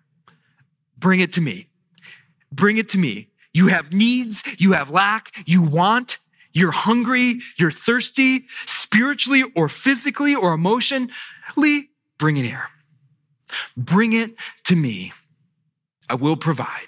Bring 0.97 1.19
it 1.19 1.33
to 1.33 1.41
me. 1.41 1.67
Bring 2.51 2.77
it 2.77 2.89
to 2.89 2.97
me. 2.97 3.29
You 3.53 3.67
have 3.67 3.93
needs, 3.93 4.43
you 4.57 4.73
have 4.73 4.91
lack, 4.91 5.31
you 5.45 5.61
want, 5.61 6.17
you're 6.53 6.71
hungry, 6.71 7.41
you're 7.57 7.71
thirsty, 7.71 8.45
spiritually 8.65 9.43
or 9.55 9.69
physically 9.69 10.35
or 10.35 10.53
emotionally. 10.53 11.09
Bring 12.17 12.37
it 12.37 12.45
here. 12.45 12.67
Bring 13.75 14.13
it 14.13 14.31
to 14.65 14.75
me. 14.75 15.13
I 16.09 16.15
will 16.15 16.35
provide. 16.35 16.87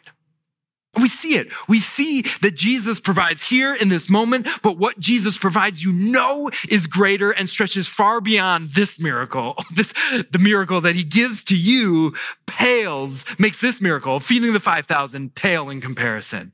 We 0.99 1.07
see 1.07 1.35
it. 1.35 1.47
We 1.69 1.79
see 1.79 2.23
that 2.41 2.55
Jesus 2.55 2.99
provides 2.99 3.43
here 3.43 3.73
in 3.73 3.87
this 3.87 4.09
moment, 4.09 4.47
but 4.61 4.77
what 4.77 4.99
Jesus 4.99 5.37
provides, 5.37 5.83
you 5.83 5.93
know, 5.93 6.49
is 6.69 6.85
greater 6.85 7.31
and 7.31 7.49
stretches 7.49 7.87
far 7.87 8.19
beyond 8.19 8.71
this 8.71 8.99
miracle. 8.99 9.55
This, 9.73 9.93
the 10.31 10.39
miracle 10.39 10.81
that 10.81 10.95
he 10.95 11.03
gives 11.03 11.45
to 11.45 11.55
you 11.55 12.13
pales, 12.45 13.23
makes 13.39 13.59
this 13.59 13.79
miracle, 13.79 14.19
feeding 14.19 14.51
the 14.51 14.59
5,000, 14.59 15.33
pale 15.33 15.69
in 15.69 15.79
comparison. 15.79 16.51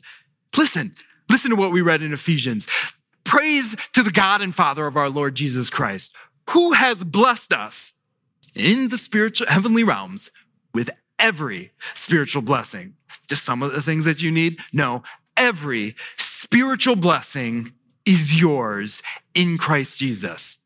Listen, 0.55 0.95
listen 1.29 1.49
to 1.49 1.55
what 1.55 1.71
we 1.71 1.81
read 1.81 2.03
in 2.03 2.13
Ephesians. 2.13 2.67
Praise 3.23 3.75
to 3.93 4.03
the 4.03 4.11
God 4.11 4.41
and 4.41 4.53
Father 4.53 4.85
of 4.85 4.95
our 4.95 5.09
Lord 5.09 5.35
Jesus 5.35 5.69
Christ, 5.69 6.15
who 6.51 6.73
has 6.73 7.03
blessed 7.03 7.51
us 7.51 7.93
in 8.55 8.89
the 8.89 8.97
spiritual 8.97 9.47
heavenly 9.47 9.83
realms 9.83 10.31
with 10.73 10.91
every 11.19 11.71
spiritual 11.93 12.41
blessing. 12.41 12.95
Just 13.27 13.43
some 13.43 13.61
of 13.61 13.73
the 13.73 13.81
things 13.81 14.05
that 14.05 14.21
you 14.21 14.31
need? 14.31 14.59
No, 14.71 15.03
every 15.35 15.95
spiritual 16.17 16.95
blessing 16.95 17.73
is 18.05 18.39
yours 18.39 19.01
in 19.33 19.57
Christ 19.57 19.97
Jesus. 19.97 20.59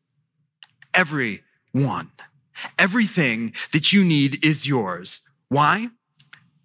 Every 0.94 1.42
one. 1.72 2.10
Everything 2.78 3.52
that 3.72 3.92
you 3.92 4.04
need 4.04 4.44
is 4.44 4.66
yours. 4.66 5.22
Why? 5.48 5.88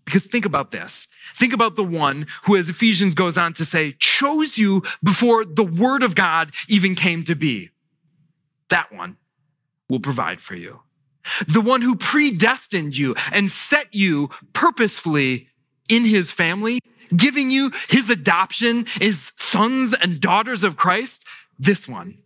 Because 0.06 0.26
think 0.26 0.46
about 0.46 0.72
this. 0.72 1.08
Think 1.36 1.52
about 1.52 1.76
the 1.76 1.84
one 1.84 2.28
who, 2.44 2.56
as 2.56 2.70
Ephesians 2.70 3.14
goes 3.14 3.38
on 3.38 3.54
to 3.56 3.66
say, 3.66 3.94
chose 3.94 4.58
you 4.58 4.84
before 5.04 5.44
the 5.44 5.64
word 5.64 6.04
of 6.04 6.16
God 6.16 6.54
even 6.70 6.96
came 6.96 7.24
to 7.26 7.36
be. 7.36 7.72
That 8.70 8.94
one 8.94 9.18
will 9.90 10.00
provide 10.00 10.40
for 10.40 10.56
you. 10.56 10.82
The 11.48 11.62
one 11.62 11.82
who 11.82 11.96
predestined 11.96 12.98
you 12.98 13.16
and 13.32 13.50
set 13.50 13.94
you 13.94 14.30
purposefully 14.54 15.50
in 15.90 16.06
his 16.06 16.32
family, 16.32 16.80
giving 17.16 17.50
you 17.50 17.72
his 17.90 18.10
adoption 18.10 18.86
as 19.02 19.32
sons 19.36 19.94
and 19.94 20.20
daughters 20.20 20.64
of 20.64 20.78
Christ, 20.78 21.26
this 21.60 21.88
one. 21.88 22.20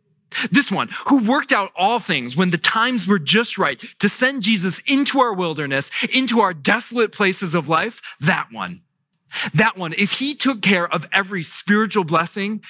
This 0.50 0.72
one 0.72 0.90
who 1.08 1.24
worked 1.24 1.52
out 1.52 1.72
all 1.76 2.00
things 2.00 2.38
when 2.38 2.52
the 2.52 2.58
times 2.58 3.06
were 3.06 3.20
just 3.20 3.58
right 3.58 3.84
to 4.00 4.08
send 4.08 4.44
Jesus 4.44 4.82
into 4.88 5.20
our 5.20 5.34
wilderness, 5.34 5.92
into 6.14 6.40
our 6.40 6.54
desolate 6.54 7.12
places 7.12 7.54
of 7.54 7.68
life, 7.68 8.02
that 8.22 8.48
one. 8.50 8.82
That 9.54 9.78
one, 9.78 9.94
if 9.98 10.14
he 10.14 10.34
took 10.36 10.62
care 10.62 10.88
of 10.88 11.08
every 11.12 11.44
spiritual 11.44 12.06
blessing 12.06 12.64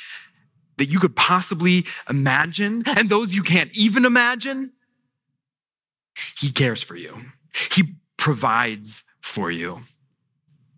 that 0.77 0.89
you 0.89 0.99
could 0.99 1.15
possibly 1.15 1.85
imagine 2.09 2.83
and 2.87 3.09
those 3.09 3.35
you 3.35 3.43
can't 3.43 3.71
even 3.73 4.05
imagine, 4.05 4.71
he 6.37 6.51
cares 6.51 6.83
for 6.83 6.95
you. 6.95 7.25
He 7.71 7.95
provides 8.17 9.03
for 9.21 9.51
you. 9.51 9.79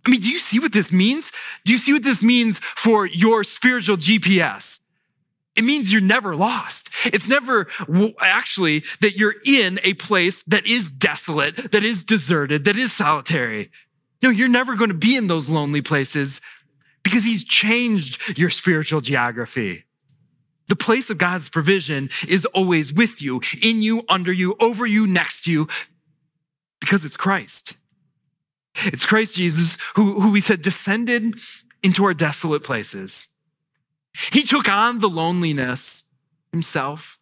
I 0.05 0.09
mean, 0.09 0.21
do 0.21 0.29
you 0.29 0.39
see 0.39 0.59
what 0.59 0.73
this 0.73 0.91
means? 0.91 1.31
Do 1.65 1.71
you 1.71 1.77
see 1.77 1.93
what 1.93 2.03
this 2.03 2.21
means 2.21 2.59
for 2.59 3.05
your 3.05 3.43
spiritual 3.43 3.97
GPS? 3.97 4.79
It 5.55 5.63
means 5.63 5.93
you're 5.93 6.01
never 6.01 6.35
lost. 6.35 6.89
It's 7.05 7.29
never 7.29 7.67
actually 8.19 8.83
that 9.01 9.15
you're 9.15 9.35
in 9.45 9.79
a 9.83 9.93
place 9.93 10.43
that 10.43 10.65
is 10.65 10.89
desolate, 10.91 11.71
that 11.71 11.83
is 11.83 12.03
deserted, 12.03 12.65
that 12.65 12.75
is 12.75 12.91
solitary. 12.91 13.71
No, 14.21 14.29
you're 14.29 14.47
never 14.47 14.75
going 14.75 14.89
to 14.89 14.95
be 14.95 15.15
in 15.15 15.27
those 15.27 15.49
lonely 15.49 15.81
places 15.81 16.41
because 17.03 17.23
he's 17.23 17.43
changed 17.43 18.37
your 18.37 18.49
spiritual 18.49 19.01
geography. 19.01 19.83
The 20.67 20.76
place 20.76 21.10
of 21.10 21.17
God's 21.17 21.49
provision 21.49 22.10
is 22.28 22.45
always 22.47 22.93
with 22.93 23.21
you, 23.21 23.41
in 23.62 23.82
you, 23.82 24.04
under 24.08 24.32
you, 24.32 24.56
over 24.60 24.86
you, 24.86 25.06
next 25.06 25.43
to 25.45 25.52
you, 25.52 25.67
because 26.80 27.06
it's 27.06 27.17
Christ. 27.17 27.76
It's 28.76 29.06
Christ 29.06 29.36
Jesus 29.36 29.78
who, 29.95 30.19
who 30.19 30.32
we 30.32 30.41
said 30.41 30.62
descended 30.62 31.36
into 31.84 32.06
our 32.06 32.13
desolate 32.13 32.63
places. 32.63 33.28
He 34.32 34.43
took 34.43 34.69
on 34.69 34.99
the 34.99 35.10
loneliness 35.10 36.04
himself 36.52 37.19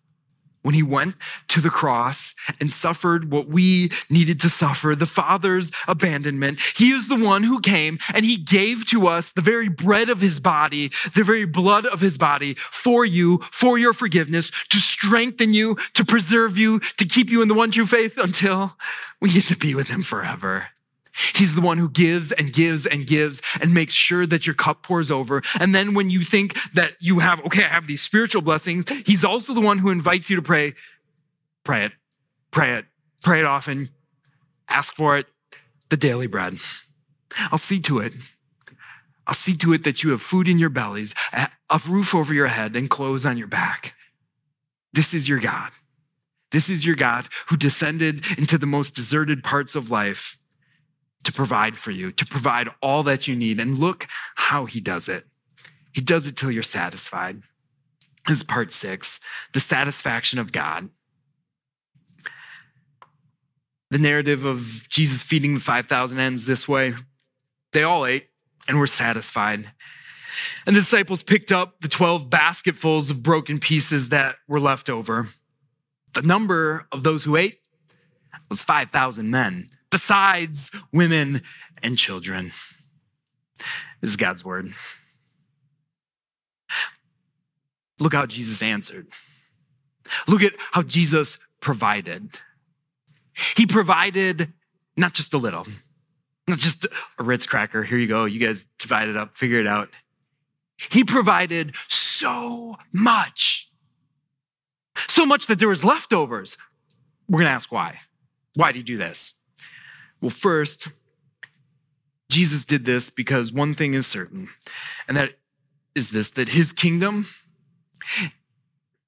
when 0.62 0.76
he 0.76 0.84
went 0.84 1.16
to 1.48 1.62
the 1.62 1.70
cross 1.70 2.36
and 2.60 2.72
suffered 2.72 3.32
what 3.32 3.48
we 3.48 3.92
needed 4.10 4.40
to 4.42 4.50
suffer, 4.50 4.96
the 4.96 5.06
Father's 5.06 5.72
abandonment. 5.88 6.60
He 6.76 6.92
is 6.92 7.08
the 7.08 7.24
one 7.24 7.44
who 7.44 7.60
came 7.60 7.98
and 8.14 8.26
he 8.26 8.38
gave 8.38 8.86
to 8.86 9.08
us 9.08 9.32
the 9.32 9.42
very 9.42 9.70
bread 9.70 10.10
of 10.10 10.22
his 10.22 10.40
body, 10.40 10.92
the 11.16 11.24
very 11.24 11.46
blood 11.46 11.86
of 11.86 12.02
his 12.02 12.18
body 12.18 12.56
for 12.72 13.06
you, 13.06 13.40
for 13.52 13.78
your 13.78 13.94
forgiveness, 13.94 14.52
to 14.70 14.78
strengthen 14.78 15.54
you, 15.54 15.78
to 15.94 16.06
preserve 16.06 16.58
you, 16.58 16.80
to 16.98 17.06
keep 17.06 17.30
you 17.30 17.42
in 17.42 17.48
the 17.48 17.54
one 17.54 17.72
true 17.72 17.86
faith 17.86 18.18
until 18.18 18.78
we 19.20 19.32
get 19.32 19.46
to 19.46 19.58
be 19.58 19.76
with 19.76 19.90
him 19.90 20.02
forever. 20.02 20.68
He's 21.36 21.56
the 21.56 21.62
one 21.62 21.78
who 21.78 21.90
gives 21.90 22.32
and 22.32 22.54
gives 22.54 22.86
and 22.86 23.06
gives 23.06 23.42
and 23.60 23.74
makes 23.74 23.94
sure 23.94 24.26
that 24.26 24.46
your 24.46 24.56
cup 24.56 24.84
pours 24.84 25.12
over. 25.12 25.42
And 25.60 25.76
then 25.76 25.94
when 25.94 26.10
you 26.10 26.24
think 26.24 26.58
that 26.74 26.94
you 27.00 27.20
have, 27.20 27.44
okay, 27.46 27.64
I 27.64 27.68
have 27.68 27.88
these 27.88 28.02
spiritual 28.02 28.42
blessings, 28.42 28.88
he's 29.06 29.26
also 29.26 29.54
the 29.54 29.62
one 29.62 29.80
who 29.80 29.90
invites 29.90 30.30
you 30.30 30.36
to 30.38 30.42
pray. 30.42 30.74
Pray 31.64 31.86
it, 31.86 31.92
pray 32.50 32.74
it, 32.74 32.86
pray 33.22 33.40
it 33.40 33.46
often, 33.46 33.90
ask 34.68 34.96
for 34.96 35.18
it, 35.18 35.28
the 35.90 35.98
daily 35.98 36.28
bread. 36.28 36.58
I'll 37.52 37.58
see 37.58 37.80
to 37.82 38.00
it. 38.00 38.16
I'll 39.28 39.36
see 39.36 39.56
to 39.58 39.74
it 39.74 39.84
that 39.84 40.04
you 40.04 40.12
have 40.12 40.22
food 40.22 40.48
in 40.48 40.60
your 40.60 40.70
bellies, 40.70 41.14
a 41.32 41.82
roof 41.88 42.16
over 42.16 42.34
your 42.34 42.48
head, 42.48 42.76
and 42.76 42.90
clothes 42.90 43.26
on 43.26 43.38
your 43.38 43.48
back. 43.48 43.94
This 44.94 45.14
is 45.14 45.30
your 45.30 45.40
God. 45.40 45.72
This 46.52 46.70
is 46.70 46.86
your 46.86 46.96
God 46.96 47.28
who 47.48 47.56
descended 47.56 48.26
into 48.38 48.58
the 48.58 48.66
most 48.66 48.94
deserted 48.94 49.44
parts 49.44 49.76
of 49.76 49.90
life 49.90 50.38
to 51.24 51.32
provide 51.32 51.78
for 51.78 51.92
you, 51.92 52.12
to 52.12 52.26
provide 52.26 52.70
all 52.82 53.04
that 53.04 53.28
you 53.28 53.36
need. 53.36 53.60
And 53.60 53.78
look 53.78 54.08
how 54.36 54.66
he 54.66 54.80
does 54.80 55.08
it. 55.08 55.26
He 55.94 56.02
does 56.02 56.28
it 56.28 56.36
till 56.36 56.52
you're 56.52 56.64
satisfied. 56.64 57.42
This 58.28 58.38
is 58.38 58.44
part 58.44 58.72
six 58.72 59.20
the 59.54 59.60
satisfaction 59.60 60.40
of 60.40 60.52
God. 60.52 60.90
The 63.90 63.98
narrative 63.98 64.46
of 64.46 64.88
Jesus 64.90 65.22
feeding 65.22 65.54
the 65.54 65.60
5,000 65.60 66.18
ends 66.18 66.46
this 66.46 66.68
way. 66.68 66.94
They 67.74 67.84
all 67.84 68.06
ate 68.06 68.30
and 68.68 68.80
were 68.80 68.88
satisfied. 68.88 69.72
And 70.66 70.76
the 70.76 70.80
disciples 70.80 71.24
picked 71.24 71.52
up 71.52 71.82
the 71.82 71.90
12 71.90 72.30
basketfuls 72.30 73.10
of 73.10 73.22
broken 73.22 73.60
pieces 73.60 74.10
that 74.10 74.38
were 74.48 74.62
left 74.62 74.90
over. 74.90 75.28
The 76.14 76.22
number 76.22 76.88
of 76.92 77.04
those 77.04 77.26
who 77.26 77.36
ate 77.36 77.60
was 78.50 78.62
5,000 78.62 79.30
men 79.30 79.70
besides 79.92 80.72
women 80.92 81.44
and 81.84 81.98
children. 81.98 82.52
This 84.02 84.12
is 84.12 84.16
God's 84.16 84.44
word. 84.44 84.68
Look 88.00 88.14
how 88.14 88.26
Jesus 88.26 88.64
answered. 88.64 89.08
Look 90.28 90.42
at 90.42 90.54
how 90.72 90.82
Jesus 90.82 91.38
provided. 91.60 92.30
He 93.56 93.68
provided 93.68 94.54
not 94.98 95.14
just 95.14 95.34
a 95.34 95.38
little, 95.38 95.68
not 96.48 96.58
just 96.58 96.86
a 97.20 97.24
Ritz 97.24 97.46
cracker. 97.46 97.84
Here 97.84 98.00
you 98.00 98.08
go. 98.08 98.26
You 98.26 98.40
guys 98.40 98.66
divide 98.80 99.10
it 99.10 99.16
up, 99.16 99.38
figure 99.38 99.60
it 99.60 99.68
out. 99.68 99.90
He 100.90 101.04
provided 101.04 101.76
so 101.88 102.78
much. 102.92 103.70
So 105.08 105.26
much 105.26 105.48
that 105.48 105.60
there 105.60 105.70
was 105.70 105.84
leftovers. 105.84 106.58
We're 107.30 107.40
going 107.40 107.50
to 107.50 107.54
ask 107.54 107.72
why. 107.72 108.00
Why 108.56 108.72
did 108.72 108.80
he 108.80 108.84
do 108.84 108.98
this? 108.98 109.36
Well, 110.22 110.30
first, 110.30 110.90
Jesus 112.30 112.64
did 112.64 112.86
this 112.86 113.10
because 113.10 113.52
one 113.52 113.74
thing 113.74 113.94
is 113.94 114.08
certain, 114.08 114.50
and 115.08 115.18
that 115.18 115.34
is 115.96 116.12
this 116.12 116.30
that 116.32 116.50
his 116.50 116.72
kingdom, 116.72 117.28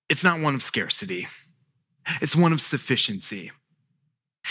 it's 0.09 0.23
not 0.23 0.39
one 0.39 0.55
of 0.55 0.63
scarcity, 0.63 1.27
it's 2.21 2.35
one 2.35 2.51
of 2.51 2.61
sufficiency. 2.61 3.51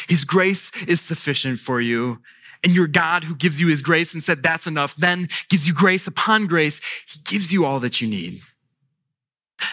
His 0.09 0.25
grace 0.25 0.71
is 0.87 1.01
sufficient 1.01 1.59
for 1.59 1.81
you. 1.81 2.21
And 2.65 2.73
your 2.73 2.87
God, 2.87 3.25
who 3.25 3.35
gives 3.35 3.61
you 3.61 3.67
his 3.67 3.83
grace 3.83 4.15
and 4.15 4.23
said 4.23 4.43
that's 4.43 4.67
enough, 4.67 4.95
then 4.95 5.29
gives 5.49 5.67
you 5.67 5.75
grace 5.75 6.07
upon 6.07 6.47
grace. 6.47 6.81
He 7.13 7.19
gives 7.25 7.53
you 7.53 7.65
all 7.65 7.81
that 7.81 8.01
you 8.01 8.09
need. 8.09 8.41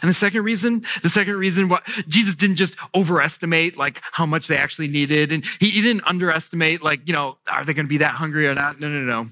And 0.01 0.09
the 0.09 0.13
second 0.13 0.43
reason, 0.43 0.83
the 1.01 1.09
second 1.09 1.35
reason 1.35 1.69
what 1.69 1.85
Jesus 2.07 2.35
didn't 2.35 2.55
just 2.55 2.75
overestimate 2.95 3.77
like 3.77 4.01
how 4.11 4.25
much 4.25 4.47
they 4.47 4.57
actually 4.57 4.87
needed. 4.87 5.31
And 5.31 5.45
he, 5.59 5.69
he 5.69 5.81
didn't 5.81 6.07
underestimate 6.07 6.81
like, 6.81 7.07
you 7.07 7.13
know, 7.13 7.37
are 7.47 7.65
they 7.65 7.73
going 7.73 7.85
to 7.85 7.89
be 7.89 7.97
that 7.97 8.13
hungry 8.13 8.47
or 8.47 8.55
not? 8.55 8.79
No, 8.79 8.87
no, 8.87 9.01
no. 9.01 9.29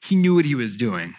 He 0.00 0.16
knew 0.16 0.34
what 0.34 0.44
he 0.44 0.54
was 0.54 0.76
doing. 0.76 1.14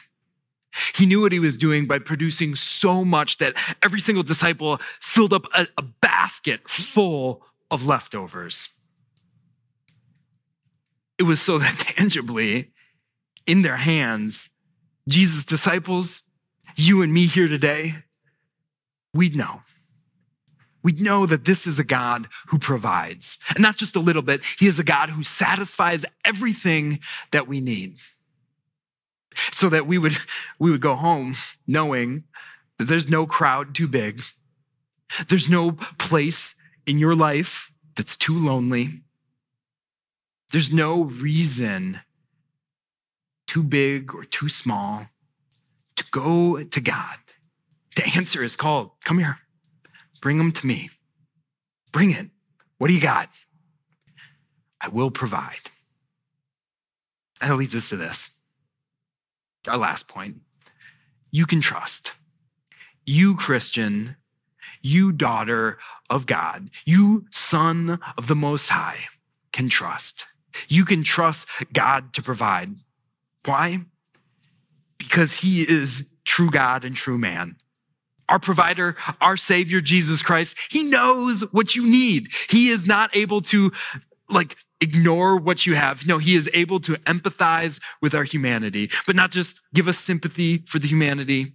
He 0.96 1.06
knew 1.06 1.22
what 1.22 1.32
he 1.32 1.40
was 1.40 1.58
doing 1.58 1.86
by 1.86 2.00
producing 2.00 2.56
so 2.56 3.04
much 3.04 3.38
that 3.38 3.56
every 3.84 4.00
single 4.00 4.24
disciple 4.24 4.80
filled 5.00 5.34
up 5.34 5.46
a, 5.54 5.68
a 5.78 5.82
basket 5.82 6.68
full 6.70 7.44
of 7.72 7.86
leftovers. 7.86 8.70
It 11.18 11.24
was 11.24 11.42
so 11.42 11.58
that 11.60 11.78
tangibly 11.78 12.72
in 13.46 13.62
their 13.62 13.78
hands, 13.78 14.50
Jesus' 15.08 15.46
disciples, 15.46 16.24
you 16.76 17.02
and 17.02 17.14
me 17.14 17.26
here 17.26 17.48
today, 17.48 17.96
we'd 19.14 19.36
know. 19.36 19.62
We'd 20.84 21.02
know 21.02 21.26
that 21.26 21.46
this 21.46 21.68
is 21.68 21.80
a 21.80 21.84
God 21.84 22.28
who 22.48 22.60
provides. 22.60 23.38
And 23.50 23.62
not 23.62 23.78
just 23.78 23.96
a 23.96 24.00
little 24.00 24.22
bit, 24.22 24.44
He 24.58 24.68
is 24.68 24.80
a 24.80 24.84
God 24.84 25.10
who 25.10 25.24
satisfies 25.24 26.06
everything 26.24 27.00
that 27.32 27.48
we 27.48 27.60
need. 27.60 27.98
So 29.52 29.70
that 29.70 29.86
we 29.86 29.98
would, 29.98 30.18
we 30.60 30.72
would 30.72 30.82
go 30.82 30.96
home 30.96 31.36
knowing 31.68 32.24
that 32.78 32.86
there's 32.86 33.10
no 33.10 33.26
crowd 33.26 33.76
too 33.76 33.88
big, 33.88 34.22
there's 35.28 35.50
no 35.50 35.74
place 35.74 36.56
in 36.86 37.00
your 37.00 37.16
life 37.16 37.72
that's 37.96 38.16
too 38.16 38.38
lonely, 38.38 39.02
there's 40.52 40.72
no 40.72 41.04
reason 41.04 42.00
too 43.46 43.64
big 43.64 44.14
or 44.14 44.24
too 44.24 44.48
small 44.48 45.08
to 45.96 46.06
go 46.12 46.64
to 46.64 46.80
God 46.80 47.18
the 47.98 48.08
answer 48.16 48.44
is 48.44 48.56
called 48.56 48.92
come 49.04 49.18
here, 49.18 49.38
bring 50.22 50.38
them 50.38 50.52
to 50.54 50.66
me. 50.66 50.90
Bring 51.92 52.12
it. 52.12 52.30
What 52.78 52.88
do 52.88 52.94
you 52.94 53.02
got? 53.02 53.30
I 54.80 54.90
will 54.90 55.12
provide. 55.12 55.70
And 57.42 57.52
that 57.52 57.56
leads 57.56 57.76
us 57.76 57.90
to 57.90 57.98
this 57.98 58.32
our 59.68 59.78
last 59.78 60.08
point. 60.08 60.38
You 61.32 61.46
can 61.46 61.60
trust. 61.60 62.14
You, 63.06 63.36
Christian, 63.36 64.16
you, 64.82 65.12
daughter 65.12 65.78
of 66.10 66.26
God, 66.26 66.70
you, 66.86 67.26
son 67.32 68.00
of 68.18 68.28
the 68.28 68.36
Most 68.36 68.70
High, 68.70 69.00
can 69.52 69.70
trust. 69.70 70.26
You 70.68 70.86
can 70.86 71.04
trust 71.04 71.48
God 71.74 72.14
to 72.14 72.22
provide. 72.22 72.76
Why? 73.46 73.86
Because 74.98 75.38
he 75.38 75.64
is 75.64 76.06
true 76.26 76.50
God 76.50 76.86
and 76.86 76.96
true 76.96 77.18
man. 77.18 77.58
Our 78.30 78.40
provider, 78.40 78.96
our 79.22 79.38
savior, 79.38 79.82
Jesus 79.82 80.22
Christ, 80.22 80.56
he 80.70 80.84
knows 80.84 81.42
what 81.52 81.76
you 81.76 81.84
need. 81.84 82.30
He 82.50 82.70
is 82.70 82.88
not 82.88 83.16
able 83.16 83.42
to 83.42 83.72
like 84.30 84.56
ignore 84.80 85.38
what 85.38 85.66
you 85.66 85.76
have. 85.76 86.06
No, 86.06 86.18
he 86.18 86.36
is 86.36 86.50
able 86.54 86.80
to 86.82 86.94
empathize 86.94 87.80
with 88.02 88.14
our 88.14 88.24
humanity, 88.24 88.92
but 89.06 89.16
not 89.16 89.32
just 89.32 89.62
give 89.74 89.88
us 89.88 89.98
sympathy 89.98 90.64
for 90.68 90.80
the 90.80 90.88
humanity. 90.88 91.54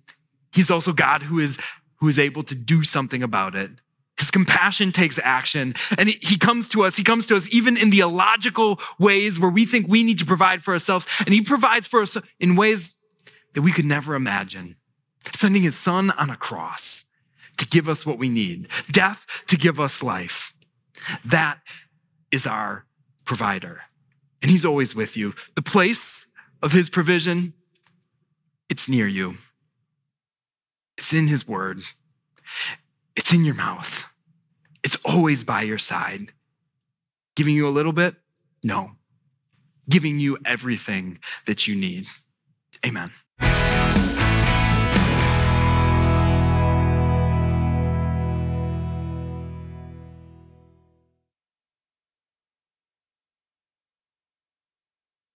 He's 0.52 0.70
also 0.70 0.92
God 0.92 1.22
who 1.22 1.38
is, 1.38 1.58
who 1.96 2.08
is 2.08 2.18
able 2.18 2.42
to 2.44 2.54
do 2.54 2.82
something 2.82 3.22
about 3.22 3.54
it. 3.54 3.70
His 4.18 4.30
compassion 4.30 4.92
takes 4.92 5.18
action 5.22 5.74
and 5.98 6.08
he 6.08 6.36
comes 6.36 6.68
to 6.70 6.84
us. 6.84 6.96
He 6.96 7.02
comes 7.02 7.26
to 7.28 7.36
us 7.36 7.48
even 7.50 7.76
in 7.76 7.90
the 7.90 8.00
illogical 8.00 8.78
ways 8.98 9.40
where 9.40 9.50
we 9.50 9.66
think 9.66 9.88
we 9.88 10.04
need 10.04 10.18
to 10.18 10.26
provide 10.26 10.62
for 10.62 10.74
ourselves. 10.74 11.06
And 11.20 11.30
he 11.30 11.42
provides 11.42 11.88
for 11.88 12.02
us 12.02 12.16
in 12.38 12.54
ways 12.54 12.98
that 13.54 13.62
we 13.62 13.72
could 13.72 13.84
never 13.84 14.14
imagine. 14.14 14.76
Sending 15.34 15.62
his 15.62 15.76
son 15.76 16.10
on 16.10 16.30
a 16.30 16.36
cross 16.36 17.04
to 17.58 17.66
give 17.66 17.88
us 17.88 18.04
what 18.04 18.18
we 18.18 18.28
need, 18.28 18.68
death 18.90 19.26
to 19.46 19.56
give 19.56 19.78
us 19.78 20.02
life. 20.02 20.54
That 21.24 21.60
is 22.30 22.46
our 22.46 22.86
provider. 23.24 23.82
And 24.40 24.50
he's 24.50 24.64
always 24.64 24.94
with 24.94 25.16
you. 25.16 25.34
The 25.54 25.62
place 25.62 26.26
of 26.62 26.72
his 26.72 26.90
provision, 26.90 27.54
it's 28.68 28.88
near 28.88 29.06
you. 29.06 29.36
It's 30.96 31.12
in 31.12 31.28
his 31.28 31.46
word. 31.46 31.82
It's 33.16 33.32
in 33.32 33.44
your 33.44 33.54
mouth. 33.54 34.12
It's 34.82 34.96
always 35.04 35.44
by 35.44 35.62
your 35.62 35.78
side. 35.78 36.32
Giving 37.36 37.54
you 37.54 37.68
a 37.68 37.70
little 37.70 37.92
bit? 37.92 38.16
No. 38.64 38.92
Giving 39.88 40.18
you 40.18 40.38
everything 40.44 41.18
that 41.46 41.66
you 41.66 41.74
need. 41.76 42.06
Amen. 42.84 43.10